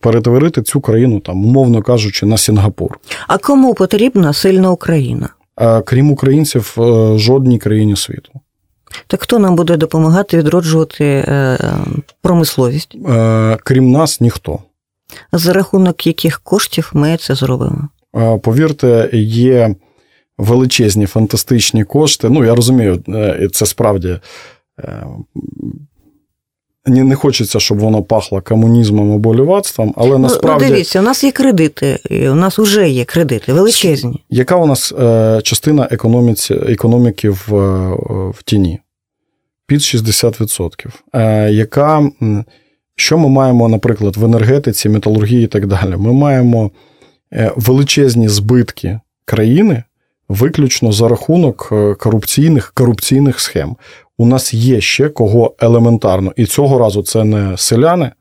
перетворити 0.00 0.62
цю 0.62 0.80
країну, 0.80 1.20
там, 1.20 1.46
умовно 1.46 1.82
кажучи, 1.82 2.26
на 2.26 2.38
Сінгапур. 2.38 2.98
А 3.28 3.38
кому 3.38 3.74
потрібна 3.74 4.32
сильна 4.32 4.70
Україна? 4.70 5.28
Крім 5.84 6.10
українців, 6.10 6.76
е, 6.78 7.18
жодній 7.18 7.58
країні 7.58 7.96
світу. 7.96 8.30
Так 9.06 9.22
хто 9.22 9.38
нам 9.38 9.56
буде 9.56 9.76
допомагати 9.76 10.38
відроджувати 10.38 11.04
е, 11.04 11.58
промисловість? 12.22 12.96
Е, 13.08 13.58
Крім 13.64 13.90
нас, 13.90 14.20
ніхто. 14.20 14.58
За 15.32 15.52
рахунок 15.52 16.06
яких 16.06 16.40
коштів 16.40 16.90
ми 16.94 17.16
це 17.16 17.34
зробимо? 17.34 17.88
Е, 18.16 18.38
Повірте, 18.38 19.10
є 19.12 19.74
величезні 20.38 21.06
фантастичні 21.06 21.84
кошти. 21.84 22.28
Ну, 22.28 22.44
я 22.44 22.54
розумію, 22.54 23.02
е, 23.08 23.48
це 23.52 23.66
справді 23.66 24.18
е, 26.86 26.90
не 26.90 27.04
не 27.04 27.14
хочеться, 27.14 27.60
щоб 27.60 27.78
воно 27.78 28.02
пахло 28.02 28.42
комунізмом 28.42 29.12
або 29.12 29.34
лівацтвом, 29.34 29.94
але 29.96 30.18
насправді. 30.18 30.64
Ну, 30.64 30.70
дивіться, 30.70 31.00
у 31.00 31.02
нас 31.02 31.24
є 31.24 31.32
кредити, 31.32 31.98
у 32.10 32.34
нас 32.34 32.58
вже 32.58 32.90
є 32.90 33.04
кредити 33.04 33.52
величезні. 33.52 34.24
Яка 34.30 34.56
у 34.56 34.66
нас 34.66 34.92
е, 34.92 35.40
частина 35.42 35.88
економіці, 35.90 36.54
економіки 36.54 37.30
в, 37.30 37.46
в 38.30 38.42
тіні? 38.44 38.80
Під 39.66 39.80
60%. 39.80 40.86
Е, 41.12 41.50
яка, 41.52 42.10
що 42.96 43.18
ми 43.18 43.28
маємо, 43.28 43.68
наприклад, 43.68 44.16
в 44.16 44.24
енергетиці, 44.24 44.88
металургії 44.88 45.44
і 45.44 45.46
так 45.46 45.66
далі? 45.66 45.96
Ми 45.96 46.12
маємо 46.12 46.70
е, 47.32 47.52
величезні 47.56 48.28
збитки 48.28 49.00
країни 49.24 49.82
виключно 50.28 50.92
за 50.92 51.08
рахунок 51.08 51.68
е, 51.72 51.94
корупційних, 51.94 52.72
корупційних 52.74 53.40
схем. 53.40 53.76
У 54.18 54.26
нас 54.26 54.54
є 54.54 54.80
ще 54.80 55.08
кого 55.08 55.54
елементарно, 55.58 56.32
і 56.36 56.46
цього 56.46 56.78
разу 56.78 57.02
це 57.02 57.24
не 57.24 57.56
селяни, 57.56 58.12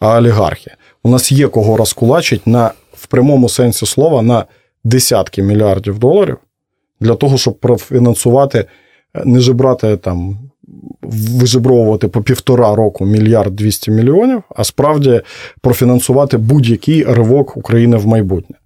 а 0.00 0.18
олігархи. 0.18 0.70
У 1.02 1.08
нас 1.08 1.32
є 1.32 1.48
кого 1.48 1.76
розкулачить 1.76 2.46
на 2.46 2.70
в 2.94 3.06
прямому 3.06 3.48
сенсі 3.48 3.86
слова 3.86 4.22
на 4.22 4.44
десятки 4.84 5.42
мільярдів 5.42 5.98
доларів 5.98 6.38
для 7.00 7.14
того, 7.14 7.38
щоб 7.38 7.58
профінансувати, 7.58 8.64
не 9.24 9.40
жебрати 9.40 9.96
там, 9.96 10.38
вижебровувати 11.02 12.08
по 12.08 12.22
півтора 12.22 12.74
року 12.74 13.04
мільярд 13.04 13.56
200 13.56 13.90
мільйонів, 13.90 14.42
а 14.56 14.64
справді 14.64 15.20
профінансувати 15.60 16.36
будь-який 16.36 17.04
ривок 17.04 17.56
України 17.56 17.96
в 17.96 18.06
майбутнє. 18.06 18.56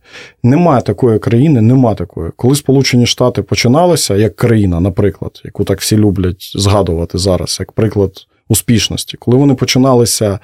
Немає 0.42 0.82
такої 0.82 1.18
країни, 1.18 1.61
нема 1.61 1.94
такої. 1.94 2.30
Коли 2.36 2.54
Сполучені 2.54 3.07
Штати 3.07 3.42
починалися 3.42 4.16
як 4.16 4.36
країна, 4.36 4.80
наприклад, 4.80 5.42
яку 5.44 5.64
так 5.64 5.80
всі 5.80 5.96
люблять 5.96 6.52
згадувати 6.54 7.18
зараз, 7.18 7.57
як 7.61 7.72
приклад 7.72 8.12
успішності, 8.48 9.16
коли 9.16 9.36
вони 9.36 9.54
починалися 9.54 10.38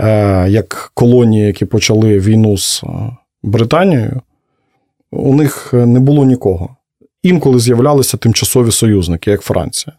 е, 0.00 0.46
як 0.50 0.90
колонії, 0.94 1.46
які 1.46 1.64
почали 1.64 2.18
війну 2.18 2.58
з 2.58 2.82
Британією, 3.42 4.20
у 5.12 5.34
них 5.34 5.72
не 5.72 6.00
було 6.00 6.24
нікого. 6.24 6.76
Інколи 7.22 7.58
з'являлися 7.58 8.16
тимчасові 8.16 8.70
союзники, 8.70 9.30
як 9.30 9.40
Франція. 9.40 9.96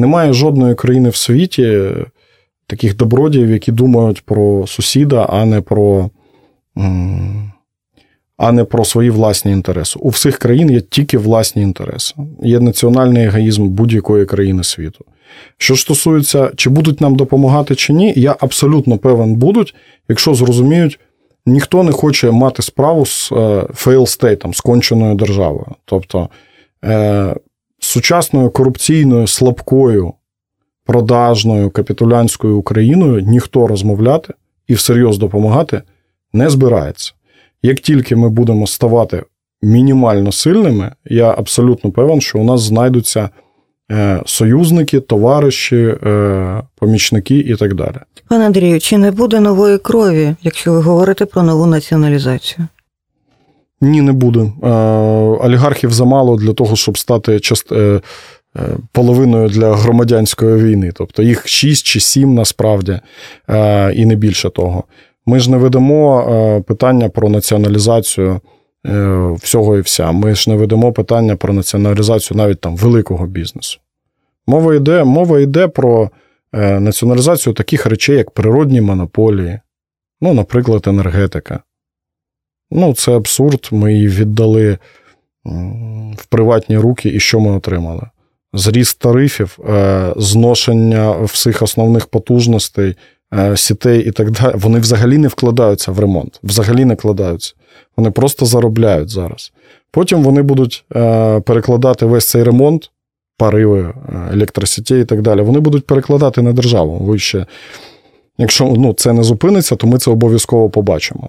Немає 0.00 0.32
жодної 0.32 0.74
країни 0.74 1.08
в 1.08 1.16
світі 1.16 1.88
таких 2.66 2.96
добродіїв, 2.96 3.50
які 3.50 3.72
думають 3.72 4.24
про 4.24 4.66
сусіда, 4.66 5.26
а 5.30 5.44
не 5.44 5.60
про 5.60 6.10
а 8.36 8.52
не 8.52 8.64
про 8.64 8.84
свої 8.84 9.10
власні 9.10 9.52
інтереси. 9.52 9.98
У 10.02 10.08
всіх 10.08 10.38
країн 10.38 10.70
є 10.70 10.80
тільки 10.80 11.18
власні 11.18 11.62
інтереси. 11.62 12.14
Є 12.42 12.60
національний 12.60 13.24
егоїзм 13.24 13.68
будь-якої 13.68 14.26
країни 14.26 14.64
світу. 14.64 15.04
Що 15.58 15.74
ж 15.74 15.82
стосується, 15.82 16.50
чи 16.56 16.70
будуть 16.70 17.00
нам 17.00 17.16
допомагати, 17.16 17.74
чи 17.74 17.92
ні, 17.92 18.12
я 18.16 18.36
абсолютно 18.40 18.98
певен 18.98 19.34
будуть, 19.34 19.74
якщо 20.08 20.34
зрозуміють, 20.34 21.00
ніхто 21.46 21.82
не 21.82 21.92
хоче 21.92 22.30
мати 22.30 22.62
справу 22.62 23.06
з 23.06 23.32
fail 23.32 24.06
стейтом, 24.06 24.54
з 24.54 24.60
конченою 24.60 25.14
державою. 25.14 25.66
Тобто 25.84 26.28
е, 26.84 27.34
сучасною 27.90 28.50
корупційною, 28.50 29.26
слабкою, 29.26 30.12
продажною 30.86 31.70
капітулянською 31.70 32.58
Україною 32.58 33.20
ніхто 33.20 33.66
розмовляти 33.66 34.34
і 34.68 34.74
всерйоз 34.74 35.18
допомагати 35.18 35.82
не 36.32 36.50
збирається. 36.50 37.12
Як 37.62 37.80
тільки 37.80 38.16
ми 38.16 38.28
будемо 38.28 38.66
ставати 38.66 39.22
мінімально 39.62 40.32
сильними, 40.32 40.92
я 41.04 41.30
абсолютно 41.38 41.90
певен, 41.90 42.20
що 42.20 42.38
у 42.38 42.44
нас 42.44 42.60
знайдуться 42.60 43.28
союзники, 44.26 45.00
товариші, 45.00 45.94
помічники 46.76 47.38
і 47.38 47.56
так 47.56 47.74
далі. 47.74 47.96
Пане 48.28 48.46
Андрію, 48.46 48.80
чи 48.80 48.98
не 48.98 49.10
буде 49.10 49.40
нової 49.40 49.78
крові, 49.78 50.34
якщо 50.42 50.72
ви 50.72 50.80
говорите 50.80 51.26
про 51.26 51.42
нову 51.42 51.66
націоналізацію? 51.66 52.66
Ні, 53.80 54.02
не 54.02 54.12
буде. 54.12 54.52
Олігархів 55.40 55.92
замало 55.92 56.36
для 56.36 56.52
того, 56.52 56.76
щоб 56.76 56.98
стати 56.98 57.40
част... 57.40 57.72
половиною 58.92 59.48
для 59.48 59.74
громадянської 59.74 60.64
війни. 60.64 60.92
Тобто 60.94 61.22
їх 61.22 61.48
6 61.48 61.86
чи 61.86 62.00
7 62.00 62.34
насправді, 62.34 63.00
і 63.94 64.06
не 64.06 64.14
більше 64.14 64.50
того. 64.50 64.84
Ми 65.26 65.40
ж 65.40 65.50
не 65.50 65.56
ведемо 65.56 66.64
питання 66.66 67.08
про 67.08 67.28
націоналізацію 67.28 68.40
всього 69.34 69.76
і 69.76 69.80
вся. 69.80 70.12
Ми 70.12 70.34
ж 70.34 70.50
не 70.50 70.56
ведемо 70.56 70.92
питання 70.92 71.36
про 71.36 71.52
націоналізацію 71.52 72.38
навіть 72.38 72.60
там 72.60 72.76
великого 72.76 73.26
бізнесу. 73.26 73.80
Мова 74.46 74.74
йде, 74.74 75.04
мова 75.04 75.40
йде 75.40 75.68
про 75.68 76.10
націоналізацію 76.52 77.52
таких 77.52 77.86
речей, 77.86 78.16
як 78.16 78.30
природні 78.30 78.80
монополії, 78.80 79.60
ну, 80.20 80.34
наприклад, 80.34 80.84
енергетика. 80.86 81.60
Ну, 82.70 82.94
це 82.94 83.16
абсурд. 83.16 83.68
Ми 83.72 83.94
її 83.94 84.08
віддали 84.08 84.78
в 86.16 86.26
приватні 86.28 86.78
руки, 86.78 87.08
і 87.08 87.20
що 87.20 87.40
ми 87.40 87.50
отримали? 87.50 88.02
Зріст 88.52 88.98
тарифів, 88.98 89.58
зношення 90.16 91.20
всіх 91.20 91.62
основних 91.62 92.06
потужностей, 92.06 92.96
сітей 93.56 94.04
і 94.08 94.10
так 94.10 94.30
далі. 94.30 94.54
Вони 94.54 94.78
взагалі 94.78 95.18
не 95.18 95.28
вкладаються 95.28 95.92
в 95.92 96.00
ремонт, 96.00 96.40
взагалі 96.42 96.84
не 96.84 96.94
вкладаються. 96.94 97.54
Вони 97.96 98.10
просто 98.10 98.46
заробляють 98.46 99.08
зараз. 99.08 99.52
Потім 99.90 100.22
вони 100.22 100.42
будуть 100.42 100.84
перекладати 101.44 102.06
весь 102.06 102.28
цей 102.28 102.42
ремонт, 102.42 102.90
париви, 103.36 103.94
електросітей 104.32 105.02
і 105.02 105.04
так 105.04 105.22
далі. 105.22 105.42
Вони 105.42 105.60
будуть 105.60 105.86
перекладати 105.86 106.42
на 106.42 106.52
державу. 106.52 106.98
Ви 106.98 107.18
ще, 107.18 107.46
Якщо 108.38 108.64
ну, 108.64 108.92
це 108.92 109.12
не 109.12 109.22
зупиниться, 109.22 109.76
то 109.76 109.86
ми 109.86 109.98
це 109.98 110.10
обов'язково 110.10 110.70
побачимо. 110.70 111.28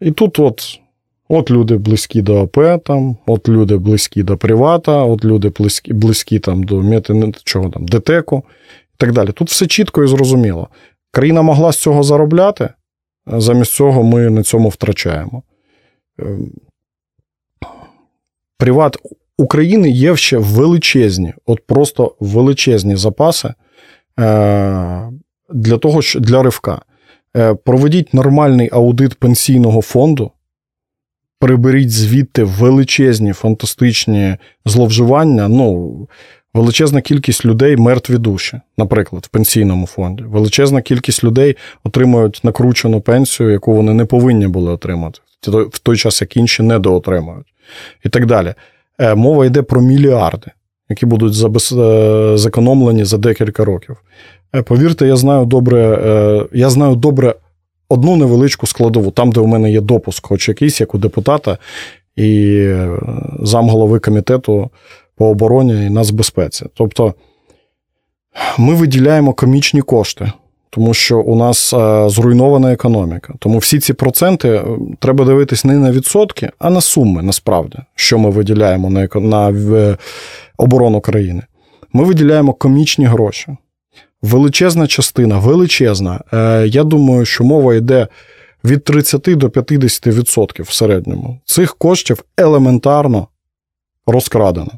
І 0.00 0.10
тут 0.10 0.38
от 0.38 0.80
от 1.28 1.50
люди 1.50 1.76
близькі 1.76 2.22
до 2.22 2.42
АП, 2.42 2.84
там, 2.84 3.16
от 3.26 3.48
люди 3.48 3.76
близькі 3.76 4.22
до 4.22 4.36
Привата, 4.36 5.04
от 5.04 5.24
люди 5.24 5.48
близькі 5.48 5.92
близькі 5.92 6.38
там, 6.38 6.62
до 6.62 7.02
чого 7.44 7.70
там, 7.70 7.88
ДТЕКу 7.88 8.42
і 8.94 8.96
так 8.96 9.12
далі. 9.12 9.32
Тут 9.32 9.48
все 9.50 9.66
чітко 9.66 10.04
і 10.04 10.08
зрозуміло. 10.08 10.68
Країна 11.10 11.42
могла 11.42 11.72
з 11.72 11.80
цього 11.80 12.02
заробляти, 12.02 12.68
замість 13.26 13.72
цього 13.72 14.02
ми 14.02 14.30
на 14.30 14.42
цьому 14.42 14.68
втрачаємо. 14.68 15.42
Приват 18.58 18.96
України 19.38 19.90
є 19.90 20.16
ще 20.16 20.38
величезні, 20.38 21.34
от 21.46 21.66
просто 21.66 22.14
величезні 22.20 22.96
запаси 22.96 23.54
для 25.54 25.78
того, 25.80 26.02
що 26.02 26.20
для 26.20 26.42
ривка. 26.42 26.82
Проведіть 27.64 28.14
нормальний 28.14 28.68
аудит 28.72 29.14
пенсійного 29.14 29.82
фонду, 29.82 30.30
приберіть 31.38 31.90
звідти 31.90 32.44
величезні 32.44 33.32
фантастичні 33.32 34.36
зловживання. 34.64 35.48
Ну, 35.48 36.08
Величезна 36.54 37.00
кількість 37.00 37.44
людей 37.44 37.76
мертві 37.76 38.18
душі, 38.18 38.60
наприклад, 38.78 39.24
в 39.24 39.28
пенсійному 39.28 39.86
фонді. 39.86 40.22
Величезна 40.22 40.82
кількість 40.82 41.24
людей 41.24 41.56
отримують 41.84 42.40
накручену 42.42 43.00
пенсію, 43.00 43.50
яку 43.50 43.74
вони 43.74 43.94
не 43.94 44.04
повинні 44.04 44.46
були 44.46 44.72
отримати, 44.72 45.20
в 45.46 45.78
той 45.78 45.96
час, 45.96 46.20
як 46.20 46.36
інші 46.36 46.62
недоотримують. 46.62 47.46
І 48.04 48.08
так 48.08 48.26
далі. 48.26 48.54
Е, 49.00 49.14
мова 49.14 49.46
йде 49.46 49.62
про 49.62 49.80
мільярди, 49.80 50.50
які 50.88 51.06
будуть 51.06 51.34
зекономлені 52.38 53.04
за 53.04 53.18
декілька 53.18 53.64
років. 53.64 53.96
Е, 54.54 54.62
повірте, 54.62 55.06
я 55.06 55.16
знаю 55.16 55.46
добре, 55.46 56.48
я 56.52 56.70
знаю 56.70 56.96
добре 56.96 57.34
одну 57.88 58.16
невеличку 58.16 58.66
складову, 58.66 59.10
там, 59.10 59.32
де 59.32 59.40
у 59.40 59.46
мене 59.46 59.72
є 59.72 59.80
допуск, 59.80 60.26
хоч 60.26 60.48
якийсь, 60.48 60.80
як 60.80 60.94
у 60.94 60.98
депутата 60.98 61.58
і 62.16 62.72
замголови 63.40 63.98
комітету 63.98 64.70
по 65.16 65.26
обороні 65.26 65.86
і 65.86 65.90
нацбезпеці. 65.90 66.66
Тобто 66.74 67.14
ми 68.58 68.74
виділяємо 68.74 69.32
комічні 69.32 69.80
кошти, 69.80 70.32
тому 70.70 70.94
що 70.94 71.20
у 71.20 71.36
нас 71.36 71.74
зруйнована 72.06 72.72
економіка. 72.72 73.34
Тому 73.38 73.58
всі 73.58 73.78
ці 73.78 73.92
проценти 73.92 74.48
е, 74.48 74.64
треба 74.98 75.24
дивитись 75.24 75.64
не 75.64 75.74
на 75.74 75.92
відсотки, 75.92 76.50
а 76.58 76.70
на 76.70 76.80
суми 76.80 77.22
насправді, 77.22 77.78
що 77.94 78.18
ми 78.18 78.30
виділяємо 78.30 78.90
на, 78.90 79.08
на 79.14 79.54
оборону 80.56 81.00
країни. 81.00 81.42
Ми 81.92 82.04
виділяємо 82.04 82.52
комічні 82.52 83.04
гроші. 83.04 83.56
Величезна 84.22 84.86
частина, 84.86 85.38
величезна. 85.38 86.20
Е, 86.32 86.66
я 86.66 86.84
думаю, 86.84 87.24
що 87.24 87.44
мова 87.44 87.74
йде 87.74 88.08
від 88.64 88.84
30 88.84 89.22
до 89.22 89.48
50% 89.48 90.62
в 90.62 90.72
середньому. 90.72 91.40
Цих 91.44 91.76
коштів 91.76 92.24
елементарно 92.36 93.28
розкрадено. 94.06 94.72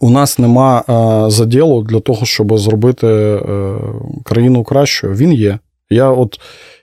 У 0.00 0.10
нас 0.10 0.38
нема 0.38 0.84
е, 0.88 1.30
заділу 1.30 1.82
для 1.82 2.00
того, 2.00 2.26
щоб 2.26 2.58
зробити 2.58 3.06
е, 3.06 3.76
країну 4.24 4.64
кращою. 4.64 5.14
Він 5.14 5.32
є. 5.32 5.58
Я 5.90 6.10
от, 6.10 6.40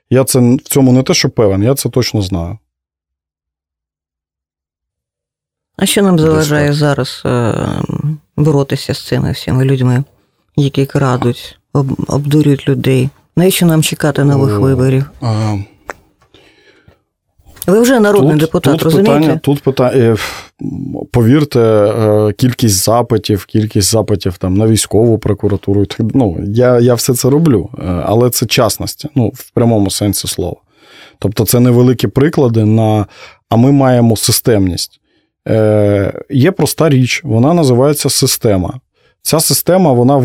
я 0.09 0.23
це 0.23 0.39
в 0.39 0.61
цьому 0.61 0.91
не 0.91 1.03
те, 1.03 1.13
що 1.13 1.29
певен, 1.29 1.63
я 1.63 1.75
це 1.75 1.89
точно 1.89 2.21
знаю. 2.21 2.57
А 5.77 5.85
що 5.85 6.01
нам 6.01 6.19
заважає 6.19 6.73
зараз 6.73 7.23
боротися 8.37 8.93
з 8.93 9.07
цими 9.07 9.31
всіма 9.31 9.65
людьми, 9.65 10.03
які 10.55 10.85
крадуть, 10.85 11.59
обдурюють 12.07 12.67
людей? 12.67 13.09
Навіщо 13.35 13.65
нам 13.65 13.83
чекати 13.83 14.23
нових 14.23 14.59
виборів? 14.59 15.05
А... 15.21 15.55
Ви 17.67 17.79
вже 17.79 17.99
народний 17.99 18.31
тут, 18.31 18.39
депутат, 18.39 18.73
тут 18.73 18.83
розумієте? 18.83 19.19
Питання, 19.19 19.39
тут 19.43 19.61
питання, 19.61 20.17
повірте, 21.11 21.59
е, 21.59 22.33
кількість 22.33 22.83
запитів, 22.83 23.45
кількість 23.45 23.91
запитів 23.91 24.37
там 24.37 24.53
на 24.53 24.67
військову 24.67 25.17
прокуратуру. 25.17 25.85
Ну, 25.99 26.37
Я 26.47 26.79
я 26.79 26.93
все 26.93 27.13
це 27.13 27.29
роблю, 27.29 27.69
е, 27.79 28.03
але 28.05 28.29
це 28.29 28.45
частності, 28.45 29.09
ну, 29.15 29.31
в 29.33 29.51
прямому 29.53 29.89
сенсі 29.89 30.27
слова. 30.27 30.55
Тобто, 31.19 31.45
це 31.45 31.59
невеликі 31.59 32.07
приклади 32.07 32.65
на. 32.65 33.05
А 33.49 33.55
ми 33.55 33.71
маємо 33.71 34.17
системність. 34.17 34.99
Е, 35.47 36.13
Є 36.29 36.51
проста 36.51 36.89
річ, 36.89 37.21
вона 37.23 37.53
називається 37.53 38.09
система. 38.09 38.79
Ця 39.21 39.39
система 39.39 39.93
вона 39.93 40.17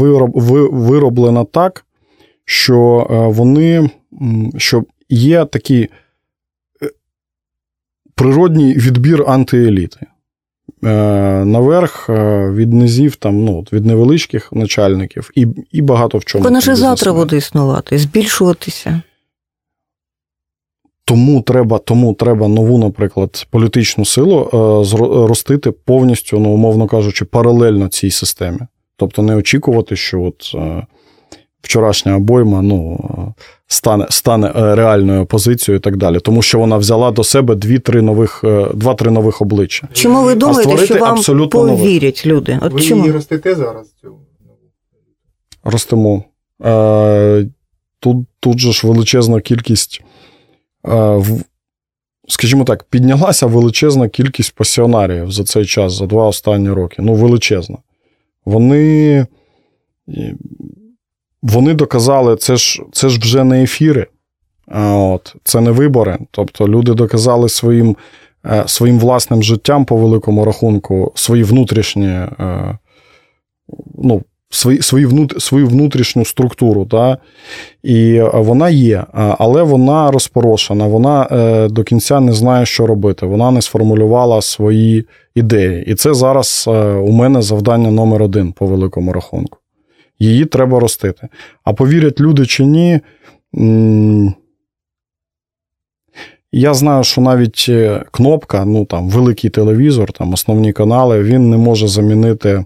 вироблена 0.73 1.45
так, 1.45 1.85
що 2.45 3.07
вони 3.11 3.91
що 4.59 4.85
є 5.09 5.45
такі 5.45 5.89
природній 8.15 8.75
відбір 8.75 9.25
антиеліти. 9.27 10.07
Е, 10.85 10.89
наверх 11.45 12.11
е, 12.11 12.51
від 12.51 12.73
низів, 12.73 13.17
там, 13.17 13.45
ну, 13.45 13.65
від 13.73 13.87
невеличких 13.87 14.53
начальників 14.53 15.31
і 15.35 15.47
і 15.73 15.83
багато 15.83 16.19
в 16.19 16.25
чому. 16.25 16.45
Вона 16.45 16.61
ж 16.61 16.77
завтра 16.77 17.13
буде 17.13 17.37
існувати, 17.37 17.99
збільшуватися. 17.99 19.03
Тому 21.11 21.43
треба 21.43 21.79
тому 21.79 22.15
треба 22.15 22.49
нову, 22.49 22.79
наприклад, 22.79 23.47
політичну 23.51 24.05
силу 24.05 24.41
е, 24.41 25.27
ростити 25.27 25.71
повністю, 25.71 26.39
ну, 26.39 26.51
умовно 26.51 26.87
кажучи, 26.87 27.25
паралельно 27.25 27.89
цій 27.89 28.11
системі. 28.11 28.59
Тобто 28.97 29.23
не 29.23 29.37
очікувати, 29.37 29.97
що 29.97 30.23
от 30.23 30.55
вчорашня 31.63 32.17
обойма 32.17 32.63
ну, 32.63 33.01
стане 33.67 34.07
стане 34.11 34.53
е, 34.57 34.75
реальною 34.75 35.27
позицією 35.27 35.79
і 35.79 35.81
так 35.81 35.97
далі. 35.97 36.21
Тому 36.21 36.43
що 36.43 36.59
вона 36.59 36.77
взяла 36.77 37.11
до 37.11 37.25
себе 37.25 37.55
дві-три 37.55 38.03
нових, 38.03 38.41
е, 38.45 38.67
два-три 38.75 39.11
нових 39.11 39.43
обличчя. 39.43 39.89
Чому 39.93 40.25
ви 40.25 40.35
думаєте, 40.35 40.87
що 40.87 40.99
вам 40.99 41.23
повірять 41.49 42.23
нових? 42.25 42.27
люди? 42.27 42.59
От 42.63 42.73
ви 42.73 42.81
чому? 42.81 43.01
її 43.01 43.13
ростете 43.13 43.55
зараз? 43.55 43.95
цю 44.03 44.17
Ростемо. 45.65 46.25
Е, 46.65 47.47
тут 48.01 48.17
тут 48.41 48.59
же 48.59 48.73
ж 48.73 48.87
величезна 48.87 49.41
кількість. 49.41 50.03
Скажімо 52.29 52.65
так, 52.65 52.85
піднялася 52.85 53.47
величезна 53.47 54.09
кількість 54.09 54.55
пасіонарів 54.55 55.33
за 55.33 55.45
цей 55.45 55.65
час, 55.67 55.93
за 55.93 56.07
два 56.07 56.27
останні 56.27 56.71
роки. 56.71 56.97
Ну, 56.99 57.15
величезна. 57.15 57.79
Вони 58.45 59.27
вони 61.43 61.75
доказали, 61.75 62.37
це 62.37 62.57
ж 62.57 62.83
це 62.93 63.09
ж 63.09 63.21
вже 63.21 63.45
не 63.45 63.63
ефіри, 63.63 64.07
от, 64.87 65.37
це 65.45 65.61
не 65.61 65.71
вибори. 65.71 66.19
Тобто 66.31 66.69
люди 66.69 66.95
доказали 66.95 67.49
своїм 67.49 67.97
е, 68.47 68.65
своїм 68.67 68.99
власним 68.99 69.43
життям 69.43 69.85
по 69.85 69.97
великому 69.97 70.45
рахунку, 70.45 71.13
свої 71.15 71.43
внутрішні, 71.43 72.09
е, 72.09 72.79
ну, 73.95 74.23
свої, 74.51 74.83
свої 74.83 75.07
внут, 75.07 75.43
свою 75.43 75.67
внутрішню 75.67 76.25
структуру. 76.25 76.85
Да? 76.85 77.19
І 77.83 78.21
вона 78.35 78.71
є, 78.71 79.05
але 79.13 79.63
вона 79.63 80.11
розпорошена, 80.11 80.87
вона 80.87 81.29
е, 81.31 81.69
до 81.69 81.85
кінця 81.85 82.21
не 82.21 82.33
знає, 82.33 82.67
що 82.67 82.87
робити. 82.87 83.27
Вона 83.27 83.51
не 83.51 83.63
сформулювала 83.63 84.43
свої 84.43 85.07
ідеї. 85.35 85.85
І 85.85 85.95
це 85.95 86.15
зараз 86.15 86.65
у 87.05 87.13
мене 87.13 87.43
завдання 87.43 87.91
номер 87.91 88.23
один 88.23 88.53
по 88.53 88.67
великому 88.67 89.13
рахунку 89.13 89.59
її 90.21 90.45
треба 90.45 90.81
ростити. 90.81 91.29
А 91.65 91.73
повірять 91.73 92.21
люди 92.21 92.47
чи 92.47 92.65
ні. 92.65 93.01
Я 96.53 96.75
знаю, 96.75 97.05
що 97.05 97.21
навіть 97.21 97.67
е, 97.69 98.05
кнопка, 98.11 98.65
ну 98.65 98.85
там 98.85 99.09
великий 99.09 99.51
телевізор, 99.51 100.13
там 100.13 100.33
основні 100.33 100.73
канали, 100.73 101.23
він 101.23 101.51
не 101.51 101.57
може 101.57 101.89
замінити. 101.89 102.65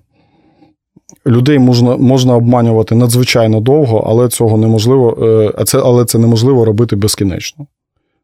Людей 1.27 1.59
можна 1.59 1.97
можна 1.97 2.37
обманювати 2.37 2.95
надзвичайно 2.95 3.61
довго, 3.61 4.05
але 4.07 4.29
цього 4.29 4.57
неможливо, 4.57 5.19
е, 5.59 5.65
це, 5.65 5.79
але 5.79 6.05
це 6.05 6.19
неможливо 6.19 6.65
робити 6.65 6.97
безкінечно. 6.97 7.67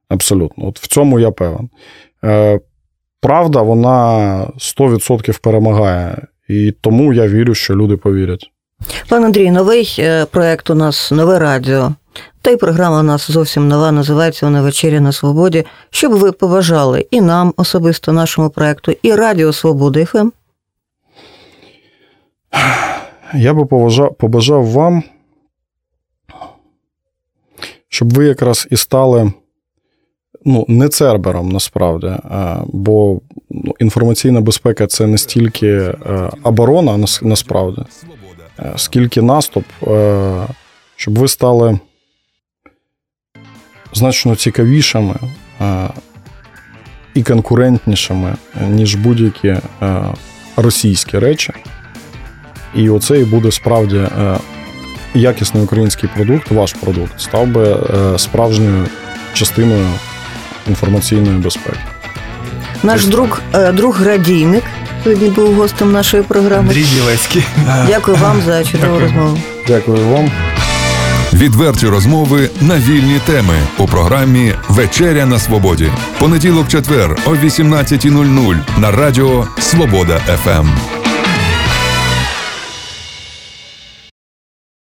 Абсолютно. 0.09 0.69
От 0.69 0.81
В 0.81 0.87
цьому 0.87 1.21
я 1.21 1.31
певен. 1.31 1.69
Е, 2.25 2.61
правда, 3.21 3.63
вона 3.63 4.47
100% 4.59 5.41
перемагає. 5.41 6.27
І 6.49 6.75
тому 6.81 7.13
я 7.13 7.29
вірю, 7.29 7.55
що 7.55 7.77
люди 7.77 7.97
повірять. 7.97 8.51
Пан 9.09 9.25
Андрій, 9.25 9.51
новий 9.51 9.97
е, 9.99 10.25
проект 10.25 10.71
у 10.71 10.75
нас 10.75 11.11
нове 11.11 11.39
радіо. 11.39 11.95
Та 12.43 12.51
й 12.51 12.57
програма 12.57 13.01
у 13.01 13.03
нас 13.03 13.31
зовсім 13.31 13.69
нова, 13.69 13.93
називається 13.93 14.47
вона 14.47 14.63
Вечеря 14.63 15.01
на 15.01 15.13
Свободі. 15.13 15.65
Щоб 15.91 16.13
ви 16.13 16.33
побажали 16.33 17.07
і 17.11 17.21
нам, 17.21 17.55
особисто 17.57 18.13
нашому 18.13 18.51
проекту, 18.51 18.93
і 19.03 19.15
Радіо 19.15 19.53
Свобода 19.53 20.05
ФМ. 20.05 20.31
Я 23.35 23.55
би 23.55 23.67
побажав, 24.19 24.67
вам, 24.67 25.03
щоб 27.89 28.13
ви 28.13 28.25
якраз 28.25 28.69
і 28.71 28.77
стали 28.77 29.33
ну, 30.45 30.65
не 30.69 30.89
цербером 30.89 31.49
насправді, 31.49 32.13
бо 32.67 33.21
ну, 33.51 33.75
інформаційна 33.79 34.41
безпека 34.41 34.87
це 34.87 35.07
не 35.07 35.19
стільки 35.19 35.69
е, 35.69 36.31
оборона 36.43 37.07
насправді. 37.23 37.83
Е, 38.63 38.73
скільки 38.77 39.23
наступ, 39.23 39.65
е, 39.87 40.47
щоб 40.97 41.19
ви 41.19 41.29
стали 41.29 41.79
значно 43.93 44.37
цікавішими 44.37 45.15
е, 45.61 45.89
і 47.15 47.23
конкурентнішими, 47.23 48.35
ніж 48.69 48.95
будь-які 48.95 49.57
російські 50.57 51.19
речі. 51.19 51.53
І 52.75 52.91
оце 52.91 53.21
і 53.21 53.25
буде 53.25 53.53
справді 53.53 54.01
якісний 55.15 55.63
український 55.63 56.11
продукт, 56.17 56.51
ваш 56.51 56.73
продукт, 56.73 57.21
став 57.21 57.47
би 57.47 57.77
справжньою 58.19 58.87
частиною 59.33 59.87
інформаційної 60.69 61.39
безпеки. 61.39 61.79
Наш 62.83 63.07
друг, 63.07 63.41
друг 63.75 64.03
Радійник 64.03 64.65
сьогодні 65.05 65.29
був 65.29 65.55
гостем 65.55 65.93
нашої 65.93 66.23
програми. 66.23 66.69
Андрій 66.69 66.85
Білецький. 66.95 67.43
Дякую 67.87 68.17
вам 68.17 68.43
за 68.47 68.65
чудову 68.65 69.01
розмову. 69.01 69.39
Дякую 69.67 70.09
вам. 70.09 70.31
Відверті 71.33 71.87
розмови 71.87 72.51
на 72.61 72.79
вільні 72.79 73.21
теми 73.27 73.55
у 73.79 73.87
програмі 73.87 74.55
Вечеря 74.69 75.27
на 75.27 75.39
Свободі. 75.39 75.91
Понеділок, 76.19 76.69
четвер 76.69 77.17
о 77.27 77.31
18.00 77.31 78.57
на 78.79 78.91
радіо 78.91 79.47
Свобода 79.59 80.19
ФМ. 80.19 81.00